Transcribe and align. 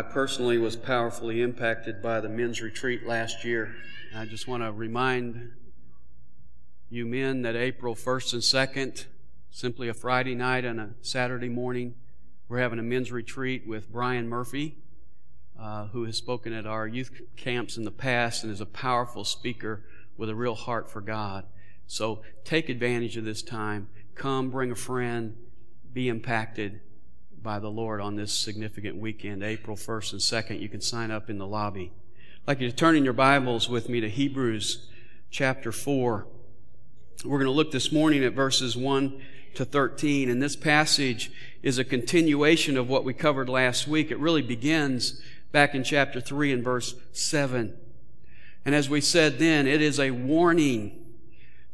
I 0.00 0.02
personally 0.02 0.56
was 0.56 0.76
powerfully 0.76 1.42
impacted 1.42 2.00
by 2.00 2.20
the 2.20 2.28
men's 2.30 2.62
retreat 2.62 3.06
last 3.06 3.44
year. 3.44 3.74
I 4.16 4.24
just 4.24 4.48
want 4.48 4.62
to 4.62 4.72
remind 4.72 5.52
you 6.88 7.04
men 7.04 7.42
that 7.42 7.54
April 7.54 7.94
1st 7.94 8.32
and 8.32 8.42
2nd, 8.42 9.04
simply 9.50 9.90
a 9.90 9.92
Friday 9.92 10.34
night 10.34 10.64
and 10.64 10.80
a 10.80 10.94
Saturday 11.02 11.50
morning, 11.50 11.96
we're 12.48 12.60
having 12.60 12.78
a 12.78 12.82
men's 12.82 13.12
retreat 13.12 13.66
with 13.66 13.92
Brian 13.92 14.26
Murphy, 14.26 14.78
uh, 15.60 15.88
who 15.88 16.04
has 16.04 16.16
spoken 16.16 16.54
at 16.54 16.66
our 16.66 16.86
youth 16.86 17.10
camps 17.36 17.76
in 17.76 17.84
the 17.84 17.90
past 17.90 18.42
and 18.42 18.50
is 18.50 18.62
a 18.62 18.66
powerful 18.66 19.26
speaker 19.26 19.84
with 20.16 20.30
a 20.30 20.34
real 20.34 20.54
heart 20.54 20.90
for 20.90 21.02
God. 21.02 21.44
So 21.86 22.22
take 22.42 22.70
advantage 22.70 23.18
of 23.18 23.26
this 23.26 23.42
time. 23.42 23.90
Come, 24.14 24.48
bring 24.48 24.70
a 24.70 24.76
friend, 24.76 25.36
be 25.92 26.08
impacted 26.08 26.80
by 27.42 27.58
the 27.58 27.70
Lord 27.70 28.00
on 28.00 28.16
this 28.16 28.32
significant 28.32 28.96
weekend, 28.96 29.42
April 29.42 29.76
1st 29.76 30.12
and 30.12 30.20
2nd. 30.20 30.60
You 30.60 30.68
can 30.68 30.82
sign 30.82 31.10
up 31.10 31.30
in 31.30 31.38
the 31.38 31.46
lobby. 31.46 31.90
I'd 32.42 32.48
like 32.48 32.60
you 32.60 32.68
to 32.68 32.76
turn 32.76 32.96
in 32.96 33.04
your 33.04 33.14
Bibles 33.14 33.68
with 33.68 33.88
me 33.88 34.00
to 34.00 34.10
Hebrews 34.10 34.88
chapter 35.30 35.72
4. 35.72 36.26
We're 37.24 37.38
going 37.38 37.46
to 37.46 37.50
look 37.50 37.70
this 37.70 37.92
morning 37.92 38.24
at 38.24 38.34
verses 38.34 38.76
1 38.76 39.22
to 39.54 39.64
13, 39.64 40.28
and 40.28 40.42
this 40.42 40.54
passage 40.54 41.32
is 41.62 41.78
a 41.78 41.84
continuation 41.84 42.76
of 42.76 42.90
what 42.90 43.04
we 43.04 43.14
covered 43.14 43.48
last 43.48 43.88
week. 43.88 44.10
It 44.10 44.18
really 44.18 44.42
begins 44.42 45.22
back 45.50 45.74
in 45.74 45.82
chapter 45.82 46.20
3 46.20 46.52
and 46.52 46.62
verse 46.62 46.94
7. 47.12 47.74
And 48.66 48.74
as 48.74 48.90
we 48.90 49.00
said 49.00 49.38
then, 49.38 49.66
it 49.66 49.80
is 49.80 49.98
a 49.98 50.10
warning 50.10 51.14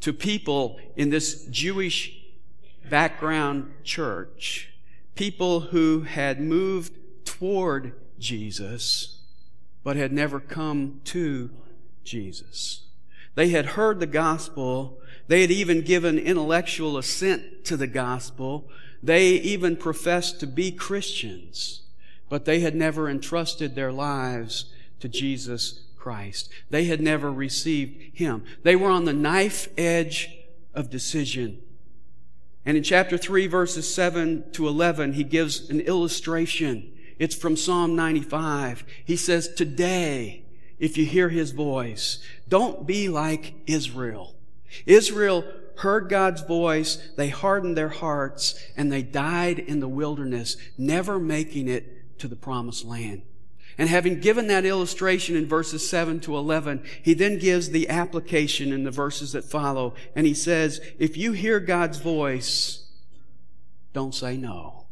to 0.01 0.13
people 0.13 0.79
in 0.95 1.11
this 1.11 1.45
Jewish 1.47 2.17
background 2.89 3.73
church 3.83 4.71
people 5.17 5.61
who 5.61 6.03
had 6.03 6.41
moved 6.41 6.93
toward 7.25 7.95
Jesus, 8.19 9.19
but 9.83 9.97
had 9.97 10.13
never 10.13 10.39
come 10.39 11.01
to 11.05 11.51
Jesus. 12.05 12.83
They 13.35 13.49
had 13.49 13.67
heard 13.67 14.01
the 14.01 14.07
gospel. 14.07 15.01
They 15.29 15.41
had 15.43 15.51
even 15.51 15.83
given 15.83 16.19
intellectual 16.19 16.97
assent 16.97 17.65
to 17.65 17.77
the 17.77 17.87
gospel. 17.87 18.69
They 19.03 19.31
even 19.31 19.77
professed 19.77 20.41
to 20.41 20.47
be 20.47 20.71
Christians, 20.71 21.83
but 22.29 22.45
they 22.45 22.61
had 22.61 22.75
never 22.75 23.09
entrusted 23.09 23.75
their 23.75 23.93
lives 23.93 24.67
to 25.01 25.09
Jesus 25.09 25.81
Christ. 25.97 26.49
They 26.71 26.85
had 26.85 27.01
never 27.01 27.33
received 27.33 28.17
Him. 28.17 28.45
They 28.63 28.77
were 28.77 28.91
on 28.91 29.05
the 29.05 29.13
knife 29.13 29.69
edge 29.77 30.31
of 30.75 30.91
decision. 30.91 31.63
And 32.67 32.77
in 32.77 32.83
chapter 32.83 33.17
3, 33.17 33.47
verses 33.47 33.93
7 33.95 34.51
to 34.53 34.67
11, 34.67 35.13
he 35.13 35.23
gives 35.23 35.71
an 35.71 35.81
illustration. 35.81 36.93
It's 37.17 37.35
from 37.35 37.57
Psalm 37.57 37.95
95. 37.95 38.85
He 39.05 39.15
says, 39.15 39.55
Today, 39.55 40.45
if 40.81 40.99
you 40.99 41.07
hear 41.07 41.29
his 41.29 41.53
voice, 41.53 42.19
don't 42.49 42.85
be 42.85 43.09
like 43.09 43.55
Israel. 43.69 44.35
Israel 44.85 45.45
heard 45.79 46.09
God's 46.09 46.43
voice, 46.43 46.97
they 47.17 47.29
hardened 47.29 47.77
their 47.77 47.89
hearts, 47.89 48.61
and 48.77 48.91
they 48.91 49.03
died 49.03 49.61
in 49.61 49.79
the 49.79 49.89
wilderness, 49.89 50.57
never 50.77 51.21
making 51.21 51.69
it 51.69 52.19
to 52.19 52.27
the 52.27 52.37
promised 52.37 52.85
land. 52.85 53.23
And 53.79 53.89
having 53.89 54.21
given 54.21 54.47
that 54.47 54.65
illustration 54.65 55.37
in 55.37 55.47
verses 55.47 55.89
7 55.89 56.21
to 56.21 56.37
11, 56.37 56.83
he 57.03 57.13
then 57.13 57.39
gives 57.39 57.71
the 57.71 57.89
application 57.89 58.73
in 58.73 58.85
the 58.85 58.91
verses 58.91 59.33
that 59.33 59.45
follow. 59.45 59.95
And 60.15 60.27
he 60.27 60.35
says, 60.35 60.81
if 60.99 61.17
you 61.17 61.33
hear 61.33 61.61
God's 61.61 61.99
voice, 61.99 62.89
don't 63.93 64.15
say 64.15 64.37
no. 64.37 64.87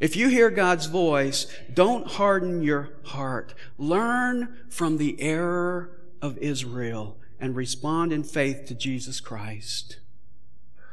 If 0.00 0.16
you 0.16 0.28
hear 0.28 0.50
God's 0.50 0.86
voice, 0.86 1.46
don't 1.72 2.06
harden 2.06 2.62
your 2.62 2.90
heart. 3.04 3.54
Learn 3.78 4.56
from 4.68 4.96
the 4.96 5.20
error 5.20 5.90
of 6.20 6.38
Israel 6.38 7.18
and 7.38 7.54
respond 7.54 8.12
in 8.12 8.24
faith 8.24 8.66
to 8.66 8.74
Jesus 8.74 9.20
Christ. 9.20 9.98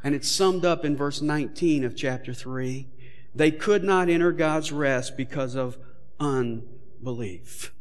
And 0.04 0.14
it's 0.14 0.30
summed 0.30 0.64
up 0.64 0.84
in 0.84 0.96
verse 0.96 1.20
19 1.20 1.84
of 1.84 1.96
chapter 1.96 2.32
3. 2.32 2.86
They 3.34 3.50
could 3.50 3.82
not 3.82 4.08
enter 4.08 4.32
God's 4.32 4.72
rest 4.72 5.16
because 5.16 5.54
of 5.54 5.78
unbelief. 6.20 7.72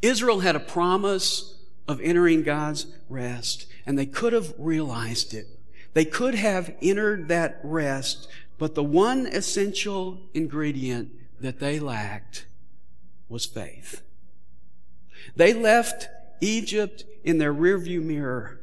Israel 0.00 0.40
had 0.40 0.56
a 0.56 0.60
promise 0.60 1.56
of 1.86 2.00
entering 2.00 2.42
God's 2.42 2.86
rest, 3.08 3.66
and 3.84 3.98
they 3.98 4.06
could 4.06 4.32
have 4.32 4.54
realized 4.56 5.34
it. 5.34 5.46
They 5.92 6.04
could 6.04 6.34
have 6.34 6.74
entered 6.80 7.28
that 7.28 7.60
rest, 7.62 8.28
but 8.58 8.74
the 8.74 8.84
one 8.84 9.26
essential 9.26 10.22
ingredient 10.32 11.10
that 11.40 11.60
they 11.60 11.78
lacked 11.78 12.46
was 13.28 13.46
faith. 13.46 14.02
They 15.36 15.52
left 15.52 16.08
Egypt 16.40 17.04
in 17.22 17.38
their 17.38 17.54
rearview 17.54 18.02
mirror, 18.02 18.60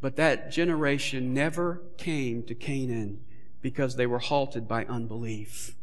but 0.00 0.16
that 0.16 0.50
generation 0.50 1.34
never 1.34 1.82
came 1.96 2.42
to 2.44 2.54
Canaan 2.54 3.20
because 3.60 3.96
they 3.96 4.06
were 4.06 4.18
halted 4.18 4.68
by 4.68 4.84
unbelief. 4.84 5.74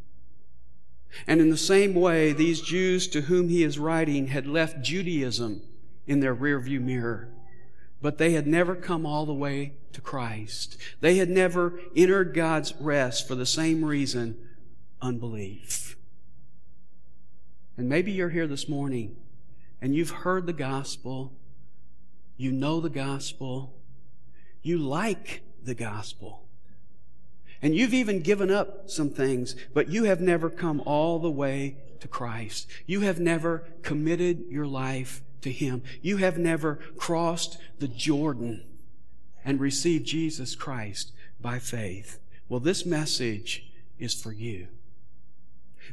And 1.26 1.40
in 1.40 1.50
the 1.50 1.56
same 1.56 1.94
way, 1.94 2.32
these 2.32 2.60
Jews 2.60 3.08
to 3.08 3.22
whom 3.22 3.48
he 3.48 3.62
is 3.62 3.78
writing 3.78 4.28
had 4.28 4.46
left 4.46 4.82
Judaism 4.82 5.62
in 6.06 6.20
their 6.20 6.34
rearview 6.34 6.80
mirror, 6.80 7.28
but 8.00 8.18
they 8.18 8.32
had 8.32 8.46
never 8.46 8.74
come 8.74 9.06
all 9.06 9.26
the 9.26 9.32
way 9.32 9.74
to 9.92 10.00
Christ. 10.00 10.76
They 11.00 11.16
had 11.16 11.30
never 11.30 11.78
entered 11.94 12.34
God's 12.34 12.74
rest 12.80 13.28
for 13.28 13.34
the 13.34 13.46
same 13.46 13.84
reason 13.84 14.36
unbelief. 15.00 15.96
And 17.76 17.88
maybe 17.88 18.12
you're 18.12 18.30
here 18.30 18.46
this 18.46 18.68
morning 18.68 19.16
and 19.80 19.94
you've 19.94 20.10
heard 20.10 20.46
the 20.46 20.52
gospel, 20.52 21.32
you 22.36 22.52
know 22.52 22.80
the 22.80 22.90
gospel, 22.90 23.74
you 24.62 24.78
like 24.78 25.42
the 25.62 25.74
gospel. 25.74 26.46
And 27.62 27.76
you've 27.76 27.94
even 27.94 28.20
given 28.20 28.50
up 28.50 28.90
some 28.90 29.08
things, 29.08 29.54
but 29.72 29.88
you 29.88 30.04
have 30.04 30.20
never 30.20 30.50
come 30.50 30.82
all 30.84 31.20
the 31.20 31.30
way 31.30 31.76
to 32.00 32.08
Christ. 32.08 32.66
You 32.86 33.00
have 33.02 33.20
never 33.20 33.64
committed 33.82 34.44
your 34.48 34.66
life 34.66 35.22
to 35.42 35.52
Him. 35.52 35.82
You 36.00 36.16
have 36.16 36.38
never 36.38 36.80
crossed 36.96 37.58
the 37.78 37.86
Jordan 37.88 38.64
and 39.44 39.60
received 39.60 40.06
Jesus 40.06 40.56
Christ 40.56 41.12
by 41.40 41.60
faith. 41.60 42.18
Well, 42.48 42.60
this 42.60 42.84
message 42.84 43.70
is 43.98 44.12
for 44.12 44.32
you. 44.32 44.66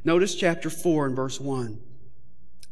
Notice 0.03 0.35
chapter 0.35 0.69
4 0.69 1.07
and 1.07 1.15
verse 1.15 1.39
1. 1.39 1.79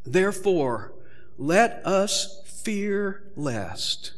Therefore, 0.06 0.94
let 1.38 1.86
us 1.86 2.42
fear 2.46 3.24
lest, 3.36 4.14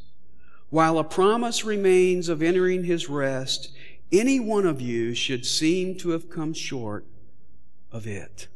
while 0.69 0.97
a 0.97 1.03
promise 1.03 1.66
remains 1.66 2.29
of 2.29 2.41
entering 2.41 2.84
his 2.84 3.09
rest, 3.09 3.72
any 4.12 4.40
one 4.40 4.66
of 4.66 4.81
you 4.81 5.14
should 5.14 5.46
seem 5.46 5.96
to 5.97 6.09
have 6.09 6.30
come 6.30 6.53
short 6.53 7.06
of 7.92 8.08
it. 8.08 8.47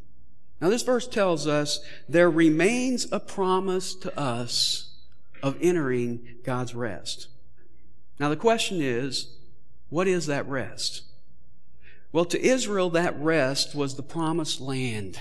Now, 0.59 0.69
this 0.69 0.84
verse 0.84 1.08
tells 1.08 1.46
us 1.46 1.81
there 2.08 2.30
remains 2.30 3.12
a 3.12 3.19
promise 3.19 3.96
to 3.96 4.18
us 4.18 4.91
of 5.41 5.58
entering 5.62 6.38
God's 6.44 6.74
rest. 6.74 7.28
Now, 8.19 8.30
the 8.30 8.36
question 8.36 8.81
is, 8.81 9.36
what 9.90 10.08
is 10.08 10.28
that 10.28 10.47
rest? 10.47 11.03
Well, 12.12 12.25
to 12.25 12.41
Israel, 12.41 12.90
that 12.91 13.20
rest 13.20 13.75
was 13.75 13.96
the 13.96 14.03
promised 14.03 14.62
land 14.62 15.20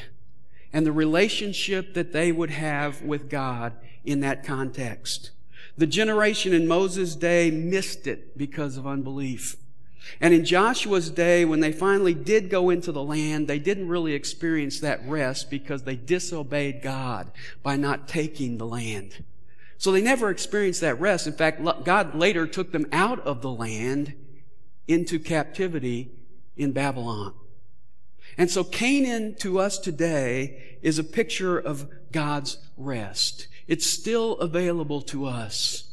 and 0.72 0.86
the 0.86 0.92
relationship 0.92 1.94
that 1.94 2.12
they 2.12 2.32
would 2.32 2.50
have 2.50 3.02
with 3.02 3.28
God 3.28 3.72
in 4.04 4.20
that 4.20 4.44
context. 4.44 5.30
The 5.76 5.86
generation 5.86 6.52
in 6.52 6.68
Moses' 6.68 7.16
day 7.16 7.50
missed 7.50 8.06
it 8.06 8.36
because 8.36 8.76
of 8.76 8.86
unbelief. 8.86 9.56
And 10.20 10.34
in 10.34 10.44
Joshua's 10.44 11.10
day, 11.10 11.44
when 11.44 11.60
they 11.60 11.72
finally 11.72 12.14
did 12.14 12.50
go 12.50 12.70
into 12.70 12.92
the 12.92 13.02
land, 13.02 13.48
they 13.48 13.58
didn't 13.58 13.88
really 13.88 14.14
experience 14.14 14.80
that 14.80 15.06
rest 15.06 15.50
because 15.50 15.82
they 15.82 15.96
disobeyed 15.96 16.82
God 16.82 17.30
by 17.62 17.76
not 17.76 18.08
taking 18.08 18.58
the 18.58 18.66
land. 18.66 19.24
So 19.78 19.90
they 19.90 20.02
never 20.02 20.30
experienced 20.30 20.80
that 20.82 21.00
rest. 21.00 21.26
In 21.26 21.32
fact, 21.32 21.62
God 21.84 22.14
later 22.14 22.46
took 22.46 22.72
them 22.72 22.86
out 22.92 23.20
of 23.20 23.42
the 23.42 23.50
land 23.50 24.14
into 24.86 25.18
captivity 25.18 26.12
in 26.56 26.72
Babylon. 26.72 27.34
And 28.38 28.50
so 28.50 28.64
Canaan 28.64 29.34
to 29.40 29.58
us 29.58 29.78
today 29.78 30.78
is 30.82 30.98
a 30.98 31.04
picture 31.04 31.58
of 31.58 31.88
God's 32.12 32.58
rest. 32.76 33.48
It's 33.66 33.86
still 33.86 34.38
available 34.38 35.02
to 35.02 35.26
us. 35.26 35.84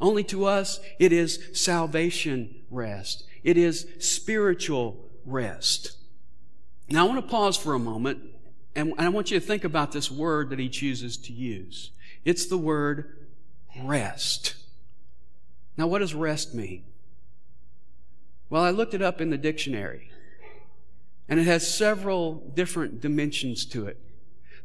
Only 0.00 0.24
to 0.24 0.44
us, 0.44 0.80
it 0.98 1.12
is 1.12 1.38
salvation 1.52 2.62
rest. 2.70 3.24
It 3.44 3.56
is 3.56 3.86
spiritual 4.00 5.08
rest. 5.24 5.96
Now 6.88 7.06
I 7.06 7.08
want 7.08 7.24
to 7.24 7.30
pause 7.30 7.56
for 7.56 7.74
a 7.74 7.78
moment 7.78 8.22
and 8.74 8.94
I 8.98 9.08
want 9.10 9.30
you 9.30 9.38
to 9.38 9.46
think 9.46 9.62
about 9.62 9.92
this 9.92 10.10
word 10.10 10.50
that 10.50 10.58
he 10.58 10.68
chooses 10.68 11.16
to 11.18 11.32
use. 11.32 11.90
It's 12.24 12.46
the 12.46 12.58
word 12.58 13.28
rest. 13.82 14.56
Now 15.76 15.86
what 15.86 16.00
does 16.00 16.14
rest 16.14 16.54
mean? 16.54 16.84
Well, 18.50 18.62
I 18.62 18.70
looked 18.70 18.94
it 18.94 19.02
up 19.02 19.20
in 19.20 19.30
the 19.30 19.38
dictionary. 19.38 20.10
And 21.28 21.40
it 21.40 21.44
has 21.44 21.66
several 21.66 22.34
different 22.54 23.00
dimensions 23.00 23.64
to 23.66 23.86
it. 23.86 23.98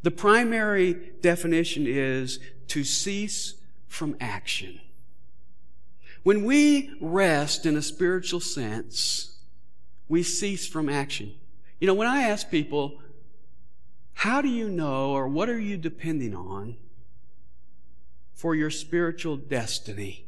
The 0.03 0.11
primary 0.11 0.93
definition 1.21 1.85
is 1.87 2.39
to 2.67 2.83
cease 2.83 3.55
from 3.87 4.15
action. 4.19 4.79
When 6.23 6.43
we 6.43 6.91
rest 6.99 7.65
in 7.65 7.77
a 7.77 7.81
spiritual 7.81 8.39
sense, 8.39 9.37
we 10.07 10.23
cease 10.23 10.67
from 10.67 10.89
action. 10.89 11.33
You 11.79 11.87
know, 11.87 11.93
when 11.93 12.07
I 12.07 12.23
ask 12.23 12.49
people, 12.49 12.99
how 14.13 14.41
do 14.41 14.49
you 14.49 14.69
know 14.69 15.11
or 15.11 15.27
what 15.27 15.49
are 15.49 15.59
you 15.59 15.77
depending 15.77 16.35
on 16.35 16.75
for 18.33 18.53
your 18.53 18.69
spiritual 18.69 19.37
destiny? 19.37 20.25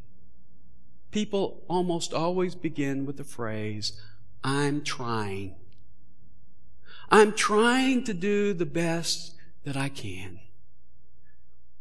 People 1.12 1.62
almost 1.68 2.14
always 2.14 2.56
begin 2.56 3.06
with 3.06 3.18
the 3.18 3.26
phrase, 3.26 4.00
I'm 4.44 4.82
trying. 4.82 5.56
I'm 7.10 7.34
trying 7.34 8.06
to 8.06 8.14
do 8.14 8.54
the 8.54 8.66
best 8.66 9.36
that 9.66 9.76
I 9.76 9.90
can. 9.90 10.40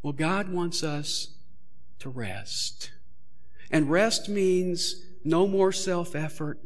Well, 0.03 0.13
God 0.13 0.49
wants 0.49 0.83
us 0.83 1.35
to 2.01 2.09
rest. 2.09 2.91
And 3.71 3.91
rest 3.91 4.29
means 4.29 5.05
no 5.25 5.47
more 5.47 5.73
self 5.73 6.15
effort, 6.15 6.59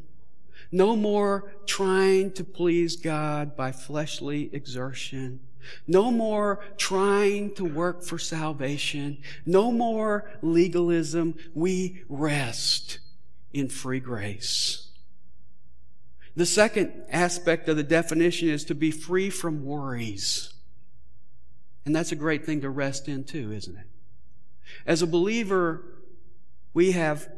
no 0.71 0.97
more 0.97 1.53
trying 1.67 2.33
to 2.33 2.45
please 2.45 2.97
God 2.97 3.57
by 3.57 3.73
fleshly 3.73 4.51
exertion. 4.53 5.41
No 5.87 6.11
more 6.11 6.63
trying 6.77 7.55
to 7.55 7.65
work 7.65 8.03
for 8.03 8.19
salvation. 8.19 9.19
No 9.47 9.73
more 9.73 10.31
legalism. 10.43 11.37
We 11.55 12.03
rest 12.09 12.99
in 13.53 13.69
free 13.69 14.01
grace. 14.01 14.89
The 16.37 16.47
second 16.47 16.93
aspect 17.11 17.69
of 17.69 17.77
the 17.77 17.83
definition 17.83 18.49
is 18.49 18.65
to 18.65 18.75
be 18.75 18.91
free 18.91 19.31
from 19.31 19.65
worries. 19.65 20.53
And 21.87 21.95
that's 21.95 22.13
a 22.13 22.17
great 22.17 22.45
thing 22.45 22.61
to 22.63 22.71
rest 22.71 23.09
in 23.09 23.25
too, 23.25 23.53
isn't 23.53 23.77
it? 23.77 23.87
As 24.87 25.03
a 25.03 25.07
believer, 25.07 25.85
we 26.75 26.93
have 26.93 27.29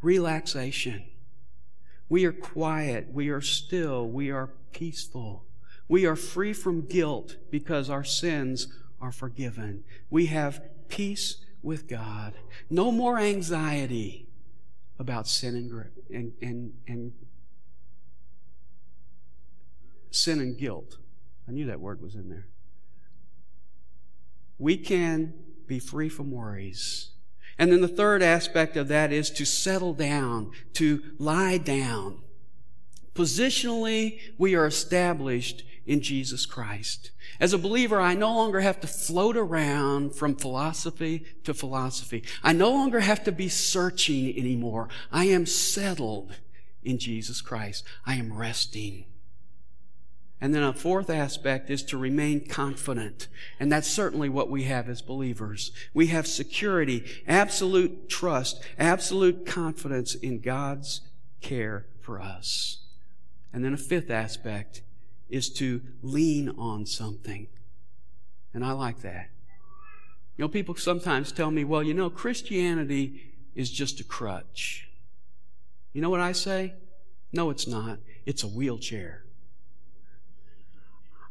relaxation. 0.00 1.02
We 2.08 2.24
are 2.24 2.32
quiet. 2.32 3.08
We 3.12 3.28
are 3.28 3.40
still. 3.40 4.08
We 4.08 4.30
are 4.30 4.50
peaceful. 4.72 5.44
We 5.88 6.06
are 6.06 6.16
free 6.16 6.52
from 6.52 6.86
guilt 6.86 7.36
because 7.50 7.90
our 7.90 8.04
sins 8.04 8.68
are 9.00 9.12
forgiven. 9.12 9.84
We 10.08 10.26
have 10.26 10.62
peace 10.88 11.44
with 11.62 11.88
God. 11.88 12.34
No 12.70 12.92
more 12.92 13.18
anxiety 13.18 14.28
about 14.98 15.26
sin 15.26 15.56
and, 15.56 15.92
and, 16.16 16.32
and, 16.40 16.72
and 16.86 17.12
sin 20.10 20.40
and 20.40 20.56
guilt. 20.56 20.98
I 21.48 21.52
knew 21.52 21.66
that 21.66 21.80
word 21.80 22.00
was 22.00 22.14
in 22.14 22.28
there. 22.28 22.46
We 24.58 24.76
can 24.76 25.34
be 25.66 25.78
free 25.78 26.08
from 26.08 26.30
worries. 26.30 27.10
And 27.58 27.72
then 27.72 27.80
the 27.80 27.88
third 27.88 28.22
aspect 28.22 28.76
of 28.76 28.88
that 28.88 29.12
is 29.12 29.30
to 29.30 29.46
settle 29.46 29.94
down, 29.94 30.50
to 30.74 31.02
lie 31.18 31.58
down. 31.58 32.20
Positionally, 33.14 34.20
we 34.36 34.54
are 34.54 34.66
established 34.66 35.64
in 35.86 36.02
Jesus 36.02 36.44
Christ. 36.44 37.12
As 37.40 37.52
a 37.52 37.58
believer, 37.58 38.00
I 38.00 38.14
no 38.14 38.34
longer 38.34 38.60
have 38.60 38.80
to 38.80 38.86
float 38.86 39.36
around 39.36 40.14
from 40.14 40.36
philosophy 40.36 41.24
to 41.44 41.54
philosophy. 41.54 42.24
I 42.42 42.52
no 42.52 42.70
longer 42.70 43.00
have 43.00 43.24
to 43.24 43.32
be 43.32 43.48
searching 43.48 44.36
anymore. 44.36 44.88
I 45.10 45.26
am 45.26 45.46
settled 45.46 46.34
in 46.82 46.98
Jesus 46.98 47.40
Christ. 47.40 47.84
I 48.04 48.16
am 48.16 48.36
resting. 48.36 49.06
And 50.40 50.54
then 50.54 50.62
a 50.62 50.74
fourth 50.74 51.08
aspect 51.08 51.70
is 51.70 51.82
to 51.84 51.96
remain 51.96 52.46
confident. 52.46 53.28
And 53.58 53.72
that's 53.72 53.88
certainly 53.88 54.28
what 54.28 54.50
we 54.50 54.64
have 54.64 54.88
as 54.88 55.00
believers. 55.00 55.72
We 55.94 56.08
have 56.08 56.26
security, 56.26 57.04
absolute 57.26 58.08
trust, 58.08 58.62
absolute 58.78 59.46
confidence 59.46 60.14
in 60.14 60.40
God's 60.40 61.00
care 61.40 61.86
for 62.00 62.20
us. 62.20 62.78
And 63.52 63.64
then 63.64 63.72
a 63.72 63.78
fifth 63.78 64.10
aspect 64.10 64.82
is 65.30 65.48
to 65.54 65.80
lean 66.02 66.50
on 66.50 66.84
something. 66.84 67.46
And 68.52 68.64
I 68.64 68.72
like 68.72 69.00
that. 69.00 69.30
You 70.36 70.44
know, 70.44 70.48
people 70.48 70.74
sometimes 70.74 71.32
tell 71.32 71.50
me, 71.50 71.64
well, 71.64 71.82
you 71.82 71.94
know, 71.94 72.10
Christianity 72.10 73.32
is 73.54 73.70
just 73.70 74.00
a 74.00 74.04
crutch. 74.04 74.88
You 75.94 76.02
know 76.02 76.10
what 76.10 76.20
I 76.20 76.32
say? 76.32 76.74
No, 77.32 77.48
it's 77.48 77.66
not. 77.66 77.98
It's 78.26 78.42
a 78.42 78.48
wheelchair. 78.48 79.25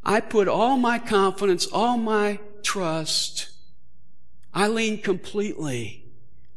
I 0.06 0.20
put 0.20 0.48
all 0.48 0.78
my 0.78 1.00
confidence, 1.00 1.66
all 1.66 1.98
my 1.98 2.40
trust, 2.62 3.50
I 4.54 4.68
lean 4.68 5.02
completely 5.02 6.06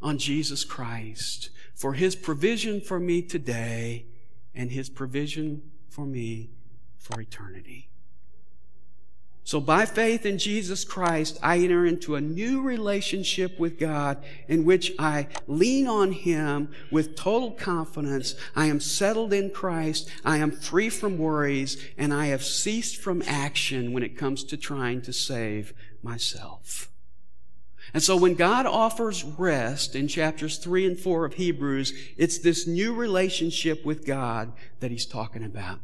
on 0.01 0.19
Jesus 0.19 0.65
Christ 0.65 1.51
for 1.75 1.95
His 1.95 2.15
provision 2.15 2.81
for 2.81 3.01
me 3.01 3.23
today 3.23 4.07
and 4.55 4.71
His 4.71 4.89
provision 4.89 5.63
for 5.89 6.05
me 6.05 6.51
for 6.99 7.21
eternity. 7.21 7.89
So 9.49 9.63
by 9.63 9.87
faith 9.87 10.27
in 10.27 10.37
Jesus 10.37 10.85
Christ, 10.85 11.39
I 11.43 11.57
enter 11.61 11.87
into 11.87 12.17
a 12.17 12.21
new 12.21 12.61
relationship 12.61 13.59
with 13.59 13.79
God 13.79 14.23
in 14.47 14.67
which 14.67 14.93
I 14.99 15.29
lean 15.47 15.87
on 15.87 16.13
Him 16.13 16.71
with 16.91 17.17
total 17.17 17.53
confidence. 17.53 18.35
I 18.55 18.67
am 18.67 18.79
settled 18.79 19.33
in 19.33 19.49
Christ. 19.49 20.11
I 20.23 20.37
am 20.37 20.51
free 20.51 20.91
from 20.91 21.17
worries 21.17 21.83
and 21.97 22.13
I 22.13 22.27
have 22.27 22.45
ceased 22.45 22.99
from 22.99 23.23
action 23.23 23.95
when 23.95 24.03
it 24.03 24.19
comes 24.19 24.45
to 24.45 24.59
trying 24.59 25.01
to 25.01 25.15
save 25.15 25.73
myself. 26.03 26.91
And 27.95 28.03
so 28.03 28.19
when 28.19 28.35
God 28.35 28.67
offers 28.67 29.25
rest 29.25 29.97
in 29.97 30.09
chapters 30.09 30.59
three 30.59 30.85
and 30.85 31.01
four 31.01 31.25
of 31.25 31.33
Hebrews, 31.33 31.95
it's 32.19 32.37
this 32.37 32.67
new 32.67 32.93
relationship 32.93 33.83
with 33.87 34.05
God 34.05 34.53
that 34.81 34.91
He's 34.91 35.07
talking 35.07 35.43
about. 35.43 35.81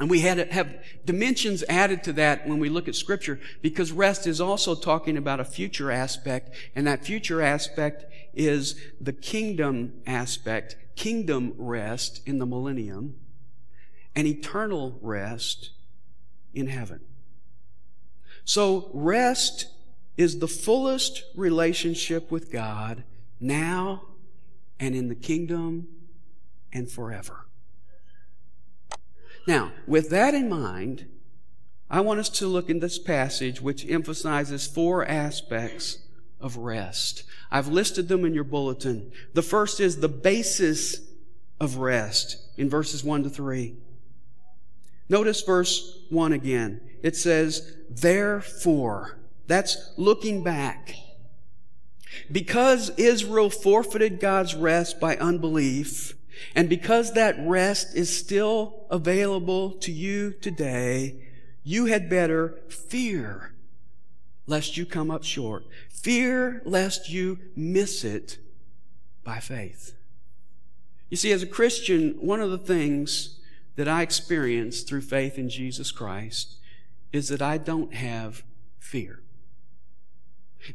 And 0.00 0.10
we 0.10 0.20
had 0.20 0.38
have 0.52 0.74
dimensions 1.04 1.62
added 1.68 2.02
to 2.04 2.12
that 2.14 2.46
when 2.46 2.58
we 2.58 2.68
look 2.68 2.88
at 2.88 2.96
scripture 2.96 3.38
because 3.60 3.92
rest 3.92 4.26
is 4.26 4.40
also 4.40 4.74
talking 4.74 5.16
about 5.16 5.38
a 5.38 5.44
future 5.44 5.90
aspect 5.90 6.54
and 6.74 6.86
that 6.86 7.04
future 7.04 7.40
aspect 7.40 8.04
is 8.34 8.74
the 9.00 9.12
kingdom 9.12 10.02
aspect, 10.06 10.76
kingdom 10.96 11.54
rest 11.56 12.20
in 12.26 12.38
the 12.38 12.46
millennium 12.46 13.16
and 14.14 14.26
eternal 14.26 14.98
rest 15.00 15.70
in 16.54 16.66
heaven. 16.66 17.00
So 18.44 18.90
rest 18.92 19.66
is 20.16 20.38
the 20.38 20.48
fullest 20.48 21.22
relationship 21.34 22.30
with 22.30 22.50
God 22.50 23.04
now 23.40 24.02
and 24.80 24.94
in 24.94 25.08
the 25.08 25.14
kingdom 25.14 25.88
and 26.72 26.90
forever. 26.90 27.46
Now, 29.46 29.72
with 29.86 30.10
that 30.10 30.34
in 30.34 30.48
mind, 30.48 31.06
I 31.90 32.00
want 32.00 32.20
us 32.20 32.28
to 32.30 32.46
look 32.46 32.70
in 32.70 32.80
this 32.80 32.98
passage 32.98 33.60
which 33.60 33.88
emphasizes 33.88 34.66
four 34.66 35.04
aspects 35.06 35.98
of 36.40 36.56
rest. 36.56 37.24
I've 37.50 37.68
listed 37.68 38.08
them 38.08 38.24
in 38.24 38.34
your 38.34 38.44
bulletin. 38.44 39.12
The 39.34 39.42
first 39.42 39.78
is 39.78 39.98
the 39.98 40.08
basis 40.08 41.00
of 41.60 41.76
rest 41.76 42.38
in 42.56 42.70
verses 42.70 43.04
1 43.04 43.24
to 43.24 43.30
3. 43.30 43.76
Notice 45.08 45.42
verse 45.42 45.98
1 46.08 46.32
again. 46.32 46.80
It 47.02 47.16
says, 47.16 47.76
therefore. 47.90 49.18
That's 49.46 49.92
looking 49.96 50.42
back. 50.42 50.94
Because 52.30 52.90
Israel 52.96 53.50
forfeited 53.50 54.20
God's 54.20 54.54
rest 54.54 54.98
by 54.98 55.16
unbelief, 55.16 56.14
and 56.54 56.68
because 56.68 57.12
that 57.12 57.36
rest 57.40 57.94
is 57.94 58.16
still 58.16 58.86
available 58.90 59.72
to 59.72 59.92
you 59.92 60.32
today, 60.32 61.16
you 61.64 61.86
had 61.86 62.10
better 62.10 62.60
fear 62.68 63.54
lest 64.46 64.76
you 64.76 64.84
come 64.84 65.10
up 65.10 65.24
short. 65.24 65.64
Fear 65.88 66.62
lest 66.64 67.10
you 67.10 67.38
miss 67.54 68.04
it 68.04 68.38
by 69.24 69.38
faith. 69.38 69.94
You 71.08 71.16
see, 71.16 71.32
as 71.32 71.42
a 71.42 71.46
Christian, 71.46 72.16
one 72.20 72.40
of 72.40 72.50
the 72.50 72.58
things 72.58 73.38
that 73.76 73.88
I 73.88 74.02
experience 74.02 74.82
through 74.82 75.02
faith 75.02 75.38
in 75.38 75.48
Jesus 75.48 75.90
Christ 75.90 76.56
is 77.12 77.28
that 77.28 77.42
I 77.42 77.58
don't 77.58 77.94
have 77.94 78.42
fear. 78.78 79.22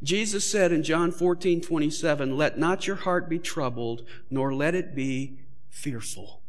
Jesus 0.03 0.49
said 0.49 0.71
in 0.71 0.83
John 0.83 1.11
14, 1.11 1.61
27, 1.61 2.35
let 2.35 2.57
not 2.57 2.87
your 2.87 2.97
heart 2.97 3.29
be 3.29 3.39
troubled, 3.39 4.03
nor 4.29 4.53
let 4.53 4.75
it 4.75 4.95
be 4.95 5.39
fearful. 5.69 6.41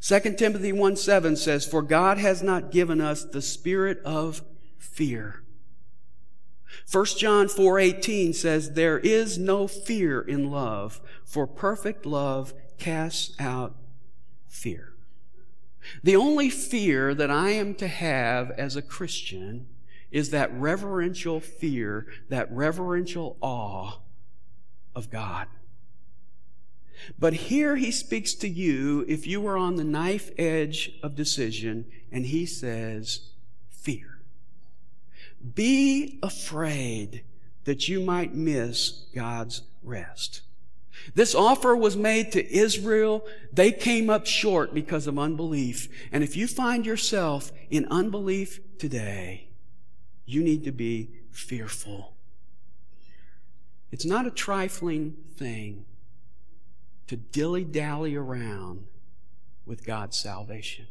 2 0.00 0.34
Timothy 0.36 0.72
1 0.72 0.96
7 0.96 1.36
says, 1.36 1.66
For 1.66 1.82
God 1.82 2.18
has 2.18 2.42
not 2.42 2.70
given 2.70 3.00
us 3.00 3.24
the 3.24 3.42
spirit 3.42 4.00
of 4.04 4.42
fear. 4.78 5.42
1 6.90 7.04
John 7.16 7.48
4 7.48 7.78
18 7.78 8.32
says, 8.32 8.72
There 8.72 8.98
is 8.98 9.38
no 9.38 9.66
fear 9.66 10.20
in 10.20 10.50
love, 10.50 11.00
for 11.24 11.46
perfect 11.46 12.06
love 12.06 12.52
casts 12.78 13.34
out 13.40 13.76
fear. 14.46 14.94
The 16.02 16.16
only 16.16 16.50
fear 16.50 17.14
that 17.14 17.30
I 17.30 17.50
am 17.50 17.74
to 17.76 17.88
have 17.88 18.50
as 18.52 18.76
a 18.76 18.82
Christian 18.82 19.66
is 20.10 20.30
that 20.30 20.52
reverential 20.52 21.40
fear, 21.40 22.06
that 22.28 22.50
reverential 22.52 23.36
awe 23.40 23.98
of 24.94 25.10
God. 25.10 25.48
But 27.18 27.34
here 27.34 27.76
he 27.76 27.90
speaks 27.90 28.34
to 28.34 28.48
you 28.48 29.04
if 29.08 29.26
you 29.26 29.46
are 29.46 29.56
on 29.56 29.76
the 29.76 29.84
knife 29.84 30.30
edge 30.38 30.98
of 31.02 31.14
decision, 31.14 31.86
and 32.10 32.26
he 32.26 32.46
says, 32.46 33.30
Fear. 33.70 34.20
Be 35.54 36.18
afraid 36.22 37.24
that 37.64 37.88
you 37.88 38.00
might 38.00 38.34
miss 38.34 39.06
God's 39.14 39.62
rest. 39.82 40.42
This 41.14 41.34
offer 41.34 41.76
was 41.76 41.96
made 41.96 42.32
to 42.32 42.52
Israel. 42.54 43.24
They 43.52 43.72
came 43.72 44.10
up 44.10 44.26
short 44.26 44.74
because 44.74 45.06
of 45.06 45.18
unbelief. 45.18 45.88
And 46.10 46.24
if 46.24 46.36
you 46.36 46.46
find 46.46 46.84
yourself 46.84 47.52
in 47.70 47.86
unbelief 47.90 48.60
today, 48.78 49.48
you 50.26 50.42
need 50.42 50.64
to 50.64 50.72
be 50.72 51.10
fearful. 51.30 52.14
It's 53.90 54.04
not 54.04 54.26
a 54.26 54.30
trifling 54.30 55.16
thing 55.36 55.86
to 57.08 57.16
dilly 57.16 57.64
dally 57.64 58.14
around 58.14 58.86
with 59.66 59.84
God's 59.84 60.16
salvation. 60.16 60.86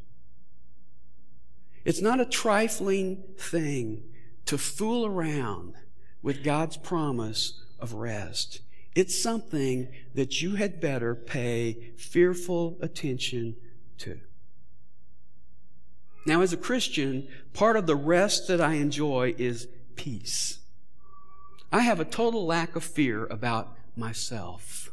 It's 1.85 2.01
not 2.01 2.19
a 2.19 2.25
trifling 2.25 3.23
thing 3.37 4.03
to 4.45 4.57
fool 4.57 5.05
around 5.05 5.75
with 6.21 6.43
God's 6.43 6.77
promise 6.77 7.63
of 7.79 7.93
rest. 7.93 8.61
It's 8.95 9.21
something 9.21 9.87
that 10.15 10.41
you 10.41 10.55
had 10.55 10.81
better 10.81 11.15
pay 11.15 11.91
fearful 11.97 12.77
attention 12.81 13.55
to. 13.99 14.19
Now, 16.25 16.41
as 16.41 16.51
a 16.51 16.57
Christian, 16.57 17.27
part 17.53 17.77
of 17.77 17.87
the 17.87 17.95
rest 17.95 18.47
that 18.47 18.59
I 18.59 18.73
enjoy 18.73 19.33
is 19.37 19.67
peace. 19.95 20.59
I 21.71 21.81
have 21.81 21.99
a 21.99 22.05
total 22.05 22.45
lack 22.45 22.75
of 22.75 22.83
fear 22.83 23.25
about 23.27 23.77
myself. 23.95 24.91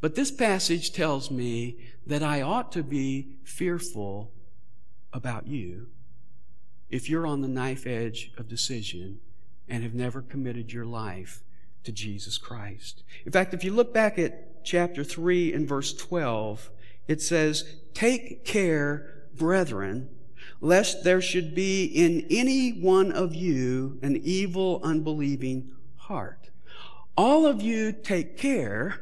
But 0.00 0.14
this 0.14 0.30
passage 0.30 0.92
tells 0.92 1.30
me 1.30 1.76
that 2.06 2.22
I 2.22 2.40
ought 2.40 2.72
to 2.72 2.82
be 2.82 3.36
fearful 3.44 4.32
about 5.12 5.46
you 5.46 5.88
if 6.88 7.08
you're 7.08 7.26
on 7.26 7.42
the 7.42 7.48
knife 7.48 7.86
edge 7.86 8.32
of 8.36 8.48
decision 8.48 9.20
and 9.68 9.82
have 9.82 9.94
never 9.94 10.22
committed 10.22 10.72
your 10.72 10.86
life 10.86 11.42
to 11.84 11.92
Jesus 11.92 12.38
Christ. 12.38 13.02
In 13.24 13.32
fact, 13.32 13.54
if 13.54 13.62
you 13.62 13.72
look 13.72 13.94
back 13.94 14.18
at 14.18 14.64
chapter 14.64 15.04
3 15.04 15.52
and 15.52 15.68
verse 15.68 15.94
12, 15.94 16.70
it 17.06 17.22
says, 17.22 17.76
Take 17.94 18.44
care, 18.44 19.24
brethren, 19.34 20.08
lest 20.60 21.04
there 21.04 21.20
should 21.20 21.54
be 21.54 21.84
in 21.84 22.26
any 22.30 22.70
one 22.70 23.12
of 23.12 23.34
you 23.34 23.98
an 24.02 24.16
evil, 24.22 24.80
unbelieving 24.82 25.72
heart. 25.96 26.50
All 27.16 27.46
of 27.46 27.62
you 27.62 27.92
take 27.92 28.36
care 28.36 29.00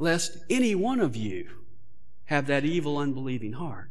lest 0.00 0.38
any 0.48 0.74
one 0.74 0.98
of 0.98 1.14
you 1.14 1.46
have 2.24 2.46
that 2.46 2.64
evil, 2.64 2.96
unbelieving 2.96 3.52
heart. 3.52 3.90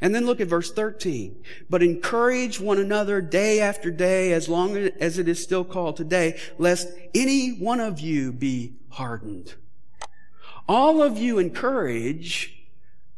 And 0.00 0.14
then 0.14 0.26
look 0.26 0.38
at 0.38 0.48
verse 0.48 0.70
13. 0.70 1.42
But 1.68 1.82
encourage 1.82 2.60
one 2.60 2.78
another 2.78 3.22
day 3.22 3.58
after 3.58 3.90
day, 3.90 4.34
as 4.34 4.48
long 4.48 4.76
as 4.76 5.18
it 5.18 5.28
is 5.28 5.42
still 5.42 5.64
called 5.64 5.96
today, 5.96 6.38
lest 6.58 6.88
any 7.14 7.50
one 7.50 7.80
of 7.80 8.00
you 8.00 8.32
be 8.32 8.74
hardened. 8.90 9.54
All 10.68 11.02
of 11.02 11.16
you 11.16 11.38
encourage, 11.38 12.66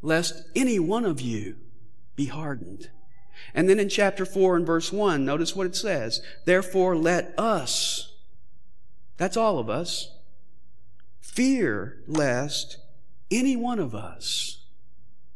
lest 0.00 0.44
any 0.54 0.78
one 0.78 1.04
of 1.04 1.20
you 1.20 1.56
be 2.14 2.26
hardened. 2.26 2.88
And 3.52 3.68
then 3.68 3.80
in 3.80 3.88
chapter 3.88 4.24
4 4.24 4.56
and 4.56 4.66
verse 4.66 4.92
1, 4.92 5.24
notice 5.24 5.56
what 5.56 5.66
it 5.66 5.74
says. 5.74 6.22
Therefore 6.44 6.96
let 6.96 7.34
us, 7.36 8.12
that's 9.16 9.36
all 9.36 9.58
of 9.58 9.68
us, 9.68 10.08
fear 11.32 12.02
lest 12.06 12.76
any 13.30 13.56
one 13.56 13.78
of 13.78 13.94
us 13.94 14.66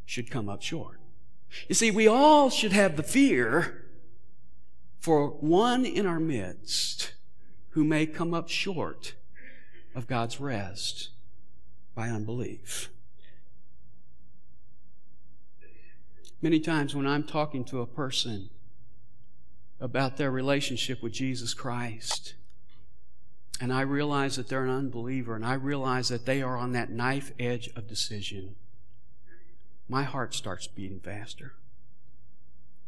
should 0.05 0.31
come 0.31 0.49
up 0.49 0.63
short. 0.63 1.01
You 1.69 1.75
see, 1.75 1.91
we 1.91 2.07
all 2.07 2.51
should 2.51 2.73
have 2.73 2.97
the 2.97 3.03
fear 3.03 3.87
for 5.01 5.29
one 5.29 5.87
in 5.87 6.07
our 6.07 6.21
midst 6.21 7.15
who 7.71 7.83
may 7.83 8.07
come 8.07 8.35
up 8.35 8.49
short 8.49 9.15
of 9.95 10.07
God's 10.07 10.39
rest 10.39 11.09
by 11.95 12.09
unbelief. 12.09 12.91
Many 16.43 16.61
times 16.61 16.95
when 16.95 17.07
I'm 17.07 17.25
talking 17.25 17.65
to 17.67 17.81
a 17.81 17.87
person 17.87 18.51
about 19.81 20.19
their 20.19 20.31
relationship 20.31 21.03
with 21.03 21.13
Jesus 21.13 21.55
Christ, 21.55 22.35
and 23.61 23.73
I 23.73 23.81
realize 23.83 24.37
that 24.37 24.49
they're 24.49 24.65
an 24.65 24.71
unbeliever, 24.71 25.35
and 25.35 25.45
I 25.45 25.55
realize 25.55 26.09
that 26.09 26.27
they 26.27 26.43
are 26.43 26.57
on 26.57 26.73
that 26.73 26.91
knife 26.91 27.33
edge 27.39 27.71
of 27.75 27.87
decision, 27.87 28.57
my 29.89 30.03
heart 30.03 30.35
starts 30.35 30.67
beating 30.67 31.01
faster. 31.01 31.55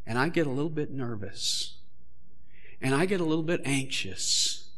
And 0.06 0.18
I 0.18 0.28
get 0.28 0.46
a 0.46 0.50
little 0.50 0.70
bit 0.70 0.90
nervous. 0.90 1.76
And 2.80 2.94
I 2.94 3.06
get 3.06 3.20
a 3.20 3.24
little 3.24 3.44
bit 3.44 3.60
anxious 3.64 4.70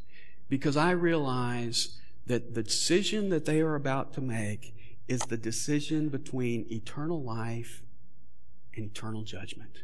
because 0.48 0.76
I 0.76 0.90
realize 0.90 1.98
that 2.26 2.54
the 2.54 2.62
decision 2.62 3.28
that 3.30 3.44
they 3.44 3.60
are 3.60 3.74
about 3.74 4.12
to 4.14 4.20
make 4.20 4.74
is 5.08 5.20
the 5.22 5.36
decision 5.36 6.08
between 6.08 6.66
eternal 6.70 7.22
life 7.22 7.82
and 8.74 8.86
eternal 8.86 9.22
judgment. 9.22 9.82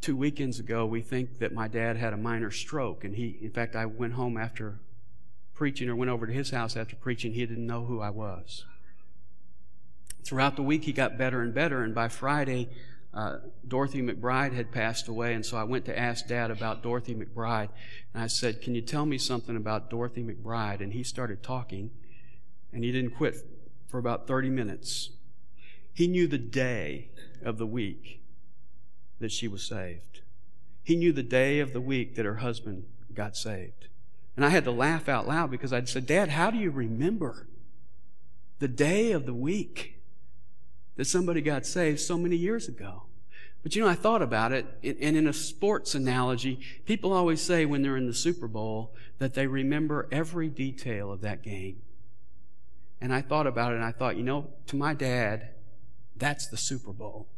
Two 0.00 0.16
weekends 0.16 0.58
ago, 0.58 0.86
we 0.86 1.02
think 1.02 1.40
that 1.40 1.52
my 1.52 1.68
dad 1.68 1.96
had 1.96 2.14
a 2.14 2.16
minor 2.16 2.50
stroke, 2.50 3.04
and 3.04 3.14
he, 3.14 3.38
in 3.42 3.50
fact, 3.50 3.76
I 3.76 3.84
went 3.84 4.14
home 4.14 4.38
after 4.38 4.78
preaching 5.52 5.90
or 5.90 5.96
went 5.96 6.10
over 6.10 6.26
to 6.26 6.32
his 6.32 6.50
house 6.50 6.74
after 6.74 6.96
preaching. 6.96 7.34
He 7.34 7.44
didn't 7.44 7.66
know 7.66 7.84
who 7.84 8.00
I 8.00 8.08
was. 8.08 8.64
Throughout 10.24 10.56
the 10.56 10.62
week, 10.62 10.84
he 10.84 10.92
got 10.92 11.18
better 11.18 11.42
and 11.42 11.52
better, 11.52 11.82
and 11.82 11.94
by 11.94 12.08
Friday, 12.08 12.70
uh, 13.12 13.38
Dorothy 13.66 14.00
McBride 14.00 14.54
had 14.54 14.72
passed 14.72 15.08
away, 15.08 15.34
and 15.34 15.44
so 15.44 15.58
I 15.58 15.64
went 15.64 15.84
to 15.86 15.98
ask 15.98 16.26
Dad 16.26 16.50
about 16.50 16.82
Dorothy 16.82 17.14
McBride. 17.14 17.68
And 18.14 18.22
I 18.22 18.28
said, 18.28 18.62
Can 18.62 18.74
you 18.74 18.80
tell 18.80 19.04
me 19.04 19.18
something 19.18 19.56
about 19.56 19.90
Dorothy 19.90 20.22
McBride? 20.22 20.80
And 20.80 20.92
he 20.92 21.02
started 21.02 21.42
talking, 21.42 21.90
and 22.72 22.84
he 22.84 22.92
didn't 22.92 23.16
quit 23.16 23.36
for 23.88 23.98
about 23.98 24.26
30 24.26 24.48
minutes. 24.48 25.10
He 25.92 26.06
knew 26.06 26.26
the 26.26 26.38
day 26.38 27.10
of 27.42 27.58
the 27.58 27.66
week 27.66 28.19
that 29.20 29.32
she 29.32 29.46
was 29.48 29.62
saved. 29.62 30.20
He 30.82 30.96
knew 30.96 31.12
the 31.12 31.22
day 31.22 31.60
of 31.60 31.72
the 31.72 31.80
week 31.80 32.16
that 32.16 32.24
her 32.24 32.36
husband 32.36 32.84
got 33.14 33.36
saved. 33.36 33.86
And 34.36 34.44
I 34.44 34.48
had 34.48 34.64
to 34.64 34.70
laugh 34.70 35.08
out 35.08 35.28
loud 35.28 35.50
because 35.50 35.72
I'd 35.72 35.88
said, 35.88 36.06
Dad, 36.06 36.30
how 36.30 36.50
do 36.50 36.58
you 36.58 36.70
remember 36.70 37.46
the 38.58 38.68
day 38.68 39.12
of 39.12 39.26
the 39.26 39.34
week? 39.34 40.00
that 41.00 41.06
somebody 41.06 41.40
got 41.40 41.64
saved 41.64 41.98
so 41.98 42.18
many 42.18 42.36
years 42.36 42.68
ago. 42.68 43.04
But 43.62 43.74
you 43.74 43.82
know, 43.82 43.88
I 43.88 43.94
thought 43.94 44.20
about 44.20 44.52
it, 44.52 44.66
and 44.82 45.16
in 45.16 45.26
a 45.26 45.32
sports 45.32 45.94
analogy, 45.94 46.60
people 46.84 47.14
always 47.14 47.40
say 47.40 47.64
when 47.64 47.80
they're 47.80 47.96
in 47.96 48.06
the 48.06 48.12
Super 48.12 48.46
Bowl 48.46 48.94
that 49.18 49.32
they 49.32 49.46
remember 49.46 50.08
every 50.12 50.50
detail 50.50 51.10
of 51.10 51.22
that 51.22 51.42
game. 51.42 51.80
And 53.00 53.14
I 53.14 53.22
thought 53.22 53.46
about 53.46 53.72
it, 53.72 53.76
and 53.76 53.84
I 53.84 53.92
thought, 53.92 54.18
you 54.18 54.22
know, 54.22 54.48
to 54.66 54.76
my 54.76 54.92
dad, 54.92 55.48
that's 56.16 56.46
the 56.46 56.58
Super 56.58 56.92
Bowl 56.92 57.28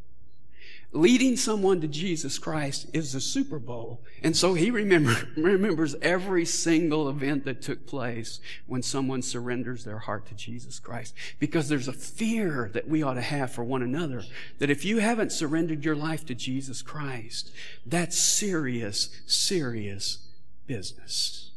leading 0.92 1.36
someone 1.36 1.80
to 1.80 1.88
Jesus 1.88 2.38
Christ 2.38 2.86
is 2.92 3.12
the 3.12 3.20
Super 3.20 3.58
Bowl. 3.58 4.02
And 4.22 4.36
so 4.36 4.54
he 4.54 4.70
remember, 4.70 5.16
remembers 5.36 5.94
every 6.02 6.44
single 6.44 7.08
event 7.08 7.44
that 7.46 7.62
took 7.62 7.86
place 7.86 8.40
when 8.66 8.82
someone 8.82 9.22
surrenders 9.22 9.84
their 9.84 9.98
heart 9.98 10.26
to 10.26 10.34
Jesus 10.34 10.78
Christ. 10.78 11.14
Because 11.38 11.68
there's 11.68 11.88
a 11.88 11.92
fear 11.92 12.70
that 12.74 12.88
we 12.88 13.02
ought 13.02 13.14
to 13.14 13.22
have 13.22 13.52
for 13.52 13.64
one 13.64 13.82
another. 13.82 14.22
That 14.58 14.70
if 14.70 14.84
you 14.84 14.98
haven't 14.98 15.32
surrendered 15.32 15.84
your 15.84 15.96
life 15.96 16.26
to 16.26 16.34
Jesus 16.34 16.82
Christ, 16.82 17.50
that's 17.86 18.18
serious, 18.18 19.08
serious 19.26 20.28
business. 20.66 21.52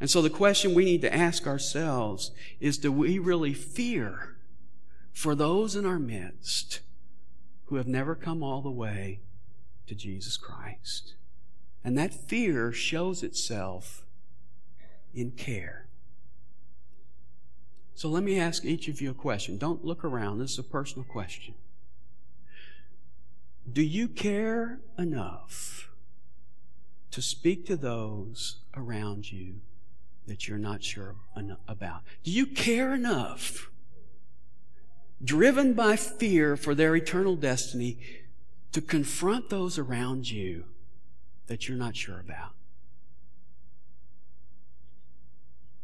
And 0.00 0.10
so 0.10 0.22
the 0.22 0.30
question 0.30 0.74
we 0.74 0.84
need 0.84 1.02
to 1.02 1.14
ask 1.14 1.46
ourselves 1.46 2.32
is, 2.58 2.78
do 2.78 2.90
we 2.90 3.18
really 3.18 3.54
fear 3.54 4.36
for 5.12 5.34
those 5.34 5.76
in 5.76 5.84
our 5.84 5.98
midst 5.98 6.80
who 7.70 7.76
have 7.76 7.86
never 7.86 8.16
come 8.16 8.42
all 8.42 8.60
the 8.60 8.68
way 8.68 9.20
to 9.86 9.94
Jesus 9.94 10.36
Christ. 10.36 11.14
And 11.84 11.96
that 11.96 12.12
fear 12.12 12.72
shows 12.72 13.22
itself 13.22 14.04
in 15.14 15.30
care. 15.30 15.86
So 17.94 18.08
let 18.08 18.24
me 18.24 18.40
ask 18.40 18.64
each 18.64 18.88
of 18.88 19.00
you 19.00 19.10
a 19.10 19.14
question. 19.14 19.56
Don't 19.56 19.84
look 19.84 20.04
around. 20.04 20.38
This 20.38 20.52
is 20.52 20.58
a 20.58 20.64
personal 20.64 21.04
question. 21.04 21.54
Do 23.72 23.82
you 23.82 24.08
care 24.08 24.80
enough 24.98 25.90
to 27.12 27.22
speak 27.22 27.66
to 27.66 27.76
those 27.76 28.56
around 28.76 29.30
you 29.30 29.60
that 30.26 30.48
you're 30.48 30.58
not 30.58 30.82
sure 30.82 31.14
about? 31.68 32.02
Do 32.24 32.32
you 32.32 32.46
care 32.46 32.92
enough 32.94 33.69
driven 35.22 35.74
by 35.74 35.96
fear 35.96 36.56
for 36.56 36.74
their 36.74 36.96
eternal 36.96 37.36
destiny, 37.36 37.98
to 38.72 38.80
confront 38.80 39.50
those 39.50 39.78
around 39.78 40.30
you 40.30 40.64
that 41.48 41.68
you're 41.68 41.76
not 41.76 41.96
sure 41.96 42.20
about. 42.20 42.52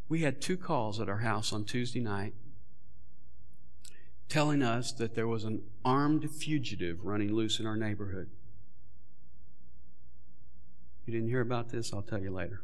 We 0.09 0.21
had 0.21 0.41
two 0.41 0.57
calls 0.57 1.01
at 1.01 1.09
our 1.09 1.19
house 1.19 1.53
on 1.53 1.65
Tuesday 1.65 2.01
night 2.01 2.33
telling 4.29 4.63
us 4.63 4.93
that 4.93 5.15
there 5.15 5.27
was 5.27 5.45
an 5.45 5.63
armed 5.85 6.31
fugitive 6.31 7.05
running 7.05 7.33
loose 7.33 7.61
in 7.61 7.67
our 7.67 7.77
neighborhood. 7.77 8.29
You 11.05 11.13
didn't 11.13 11.29
hear 11.29 11.41
about 11.41 11.71
this? 11.71 11.93
I'll 11.93 12.03
tell 12.03 12.21
you 12.21 12.31
later. 12.33 12.63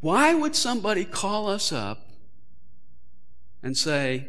Why 0.00 0.34
would 0.34 0.54
somebody 0.54 1.04
call 1.04 1.48
us 1.48 1.72
up 1.72 2.05
and 3.62 3.76
say, 3.76 4.28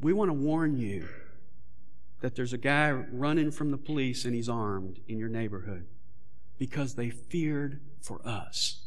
We 0.00 0.12
want 0.12 0.28
to 0.28 0.34
warn 0.34 0.76
you 0.76 1.08
that 2.20 2.34
there's 2.36 2.52
a 2.52 2.58
guy 2.58 2.90
running 2.90 3.50
from 3.50 3.70
the 3.70 3.78
police 3.78 4.24
and 4.24 4.34
he's 4.34 4.48
armed 4.48 5.00
in 5.08 5.18
your 5.18 5.28
neighborhood? 5.28 5.86
Because 6.58 6.94
they 6.94 7.10
feared 7.10 7.80
for 8.00 8.20
us. 8.26 8.82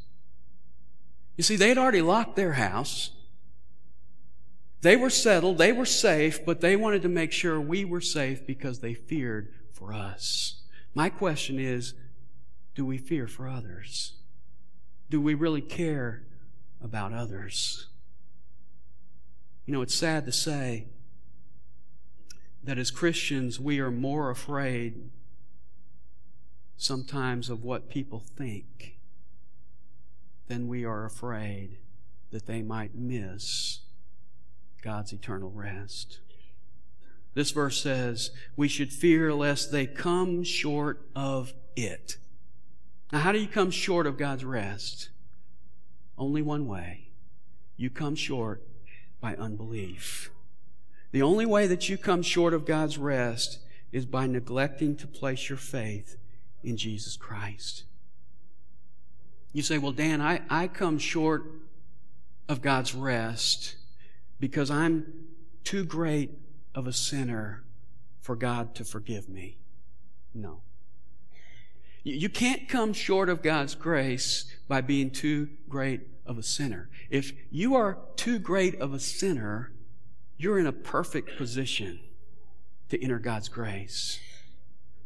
You 1.36 1.44
see, 1.44 1.56
they'd 1.56 1.78
already 1.78 2.02
locked 2.02 2.36
their 2.36 2.54
house. 2.54 3.12
They 4.82 4.96
were 4.96 5.10
settled, 5.10 5.58
they 5.58 5.72
were 5.72 5.86
safe, 5.86 6.46
but 6.46 6.62
they 6.62 6.76
wanted 6.76 7.04
to 7.04 7.10
make 7.10 7.32
sure 7.32 7.60
we 7.60 7.86
were 7.86 8.02
safe 8.02 8.46
because 8.46 8.80
they 8.80 8.94
feared 8.94 9.54
for 9.72 9.94
us. 9.94 10.62
My 10.94 11.10
question 11.10 11.58
is, 11.58 11.94
do 12.76 12.86
we 12.86 12.98
fear 12.98 13.28
for 13.28 13.48
others? 13.48 14.14
Do 15.10 15.22
we 15.22 15.36
really 15.36 15.62
care 15.62 16.24
about 16.84 17.14
others? 17.14 17.88
You 19.66 19.74
know, 19.74 19.82
it's 19.82 19.96
sad 19.96 20.26
to 20.26 20.32
say 20.32 20.88
that 22.64 22.78
as 22.78 22.92
Christians, 22.92 23.60
we 23.60 23.80
are 23.80 23.92
more 23.92 24.30
afraid 24.30 25.10
sometimes 26.76 27.50
of 27.50 27.64
what 27.64 27.90
people 27.90 28.20
think 28.20 28.98
than 30.48 30.68
we 30.68 30.84
are 30.84 31.06
afraid 31.06 31.78
that 32.32 32.46
they 32.46 32.62
might 32.62 32.96
miss 32.96 33.80
God's 34.82 35.14
eternal 35.14 35.50
rest. 35.50 36.20
This 37.34 37.52
verse 37.52 37.82
says, 37.82 38.32
we 38.58 38.68
should 38.68 38.92
fear 38.92 39.34
lest 39.34 39.72
they 39.72 39.88
come 39.88 40.44
short 40.44 41.08
of 41.16 41.54
it. 41.76 42.18
Now, 43.12 43.20
how 43.20 43.32
do 43.32 43.40
you 43.40 43.48
come 43.48 43.72
short 43.72 44.06
of 44.06 44.18
God's 44.18 44.44
rest? 44.44 45.10
Only 46.18 46.42
one 46.42 46.68
way. 46.68 47.08
You 47.78 47.90
come 47.90 48.16
short 48.16 48.62
by 49.24 49.36
unbelief. 49.36 50.32
The 51.14 51.22
only 51.22 51.46
way 51.46 51.66
that 51.68 51.88
you 51.88 51.98
come 51.98 52.22
short 52.22 52.54
of 52.54 52.66
God's 52.66 52.98
rest 52.98 53.60
is 53.94 54.06
by 54.06 54.28
neglecting 54.28 54.98
to 54.98 55.08
place 55.08 55.48
your 55.48 55.58
faith 55.58 56.18
in 56.62 56.76
Jesus 56.76 57.16
Christ. 57.16 57.86
You 59.54 59.62
say, 59.62 59.78
well, 59.78 59.94
Dan, 59.94 60.20
I, 60.20 60.42
I 60.50 60.68
come 60.68 60.98
short 60.98 61.46
of 62.50 62.62
God's 62.62 62.94
rest 62.94 63.78
because 64.42 64.70
I'm 64.70 65.06
too 65.64 65.86
great 65.86 66.32
of 66.76 66.86
a 66.86 66.94
sinner 66.94 67.64
for 68.20 68.36
God 68.36 68.76
to 68.76 68.84
forgive 68.84 69.30
me. 69.30 69.58
No. 70.34 70.64
You 72.04 72.28
can't 72.28 72.68
come 72.68 72.92
short 72.92 73.30
of 73.30 73.42
God's 73.42 73.74
grace 73.74 74.54
by 74.68 74.82
being 74.82 75.12
too 75.12 75.48
great 75.70 76.02
of 76.26 76.38
a 76.38 76.44
sinner. 76.44 76.90
If 77.10 77.34
you 77.52 77.76
are 77.76 77.98
too 78.16 78.40
great 78.40 78.76
of 78.80 78.94
a 78.94 79.00
sinner, 79.00 79.72
you're 80.38 80.60
in 80.60 80.68
a 80.68 80.72
perfect 80.72 81.38
position 81.38 82.00
to 82.90 83.02
enter 83.02 83.20
God's 83.20 83.50
grace. 83.50 84.20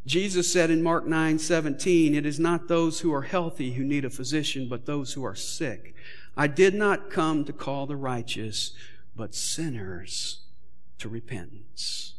Jesus 0.05 0.51
said 0.51 0.69
in 0.69 0.81
Mark 0.81 1.05
9 1.05 1.37
17, 1.37 2.15
It 2.15 2.25
is 2.25 2.39
not 2.39 2.67
those 2.67 3.01
who 3.01 3.13
are 3.13 3.23
healthy 3.23 3.73
who 3.73 3.83
need 3.83 4.05
a 4.05 4.09
physician, 4.09 4.69
but 4.69 4.85
those 4.85 5.13
who 5.13 5.25
are 5.25 5.35
sick. 5.35 5.93
I 6.37 6.47
did 6.47 6.73
not 6.73 7.09
come 7.09 7.43
to 7.45 7.53
call 7.53 7.87
the 7.87 7.95
righteous, 7.95 8.71
but 9.15 9.35
sinners 9.35 10.41
to 10.99 11.09
repentance. 11.09 12.13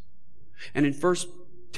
And 0.74 0.84
in 0.84 0.92
1 0.92 1.16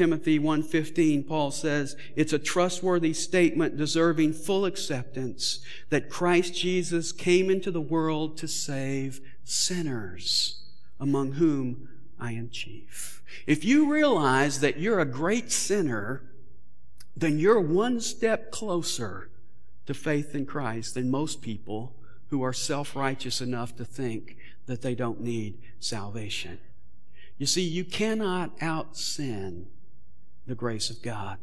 Timothy 0.01 0.39
1:15 0.39 1.29
Paul 1.29 1.51
says 1.51 1.95
it's 2.17 2.33
a 2.33 2.39
trustworthy 2.39 3.13
statement 3.13 3.77
deserving 3.77 4.33
full 4.33 4.65
acceptance 4.65 5.61
that 5.91 6.09
Christ 6.09 6.55
Jesus 6.55 7.13
came 7.13 7.51
into 7.51 7.71
the 7.71 7.83
world 7.83 8.39
to 8.39 8.49
save 8.49 9.21
sinners 9.45 10.63
among 10.99 11.33
whom 11.33 11.91
I 12.19 12.33
am 12.33 12.49
chief. 12.49 13.23
If 13.47 13.63
you 13.63 13.93
realize 13.93 14.61
that 14.61 14.81
you're 14.81 15.01
a 15.01 15.05
great 15.05 15.53
sinner, 15.53 16.23
then 17.15 17.39
you're 17.39 17.61
one 17.61 18.01
step 18.01 18.51
closer 18.51 19.29
to 19.85 19.93
faith 19.93 20.35
in 20.35 20.47
Christ 20.47 20.95
than 20.95 21.11
most 21.11 21.43
people 21.43 21.95
who 22.29 22.43
are 22.43 22.55
self-righteous 22.55 23.43
enough 23.43 23.77
to 23.77 23.85
think 23.85 24.39
that 24.65 24.81
they 24.81 24.95
don't 24.95 25.21
need 25.21 25.59
salvation. 25.79 26.59
You 27.37 27.45
see, 27.45 27.69
you 27.69 27.85
cannot 27.85 28.53
out 28.63 28.97
sin 28.97 29.67
the 30.51 30.55
grace 30.55 30.91
of 30.91 31.01
God. 31.01 31.39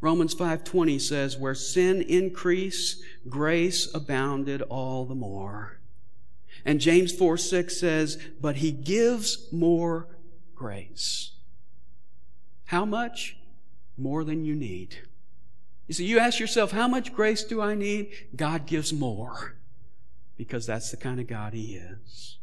Romans 0.00 0.34
5:20 0.34 0.98
says 0.98 1.36
where 1.36 1.54
sin 1.54 2.02
increased 2.02 3.02
grace 3.28 3.92
abounded 3.94 4.62
all 4.62 5.04
the 5.04 5.14
more. 5.14 5.78
And 6.64 6.80
James 6.80 7.12
4 7.12 7.36
6 7.36 7.76
says, 7.76 8.18
but 8.40 8.56
he 8.56 8.72
gives 8.72 9.50
more 9.52 10.08
grace. 10.54 11.32
How 12.66 12.84
much? 12.84 13.36
More 13.96 14.24
than 14.24 14.44
you 14.44 14.54
need. 14.54 14.96
You 15.86 15.94
see, 15.94 16.04
you 16.04 16.18
ask 16.18 16.38
yourself, 16.38 16.70
how 16.70 16.86
much 16.86 17.12
grace 17.12 17.42
do 17.44 17.60
I 17.60 17.74
need? 17.74 18.12
God 18.36 18.66
gives 18.66 18.92
more 18.92 19.56
because 20.36 20.66
that's 20.66 20.90
the 20.90 20.96
kind 20.96 21.20
of 21.20 21.26
God 21.26 21.52
He 21.52 21.74
is. 21.74 22.38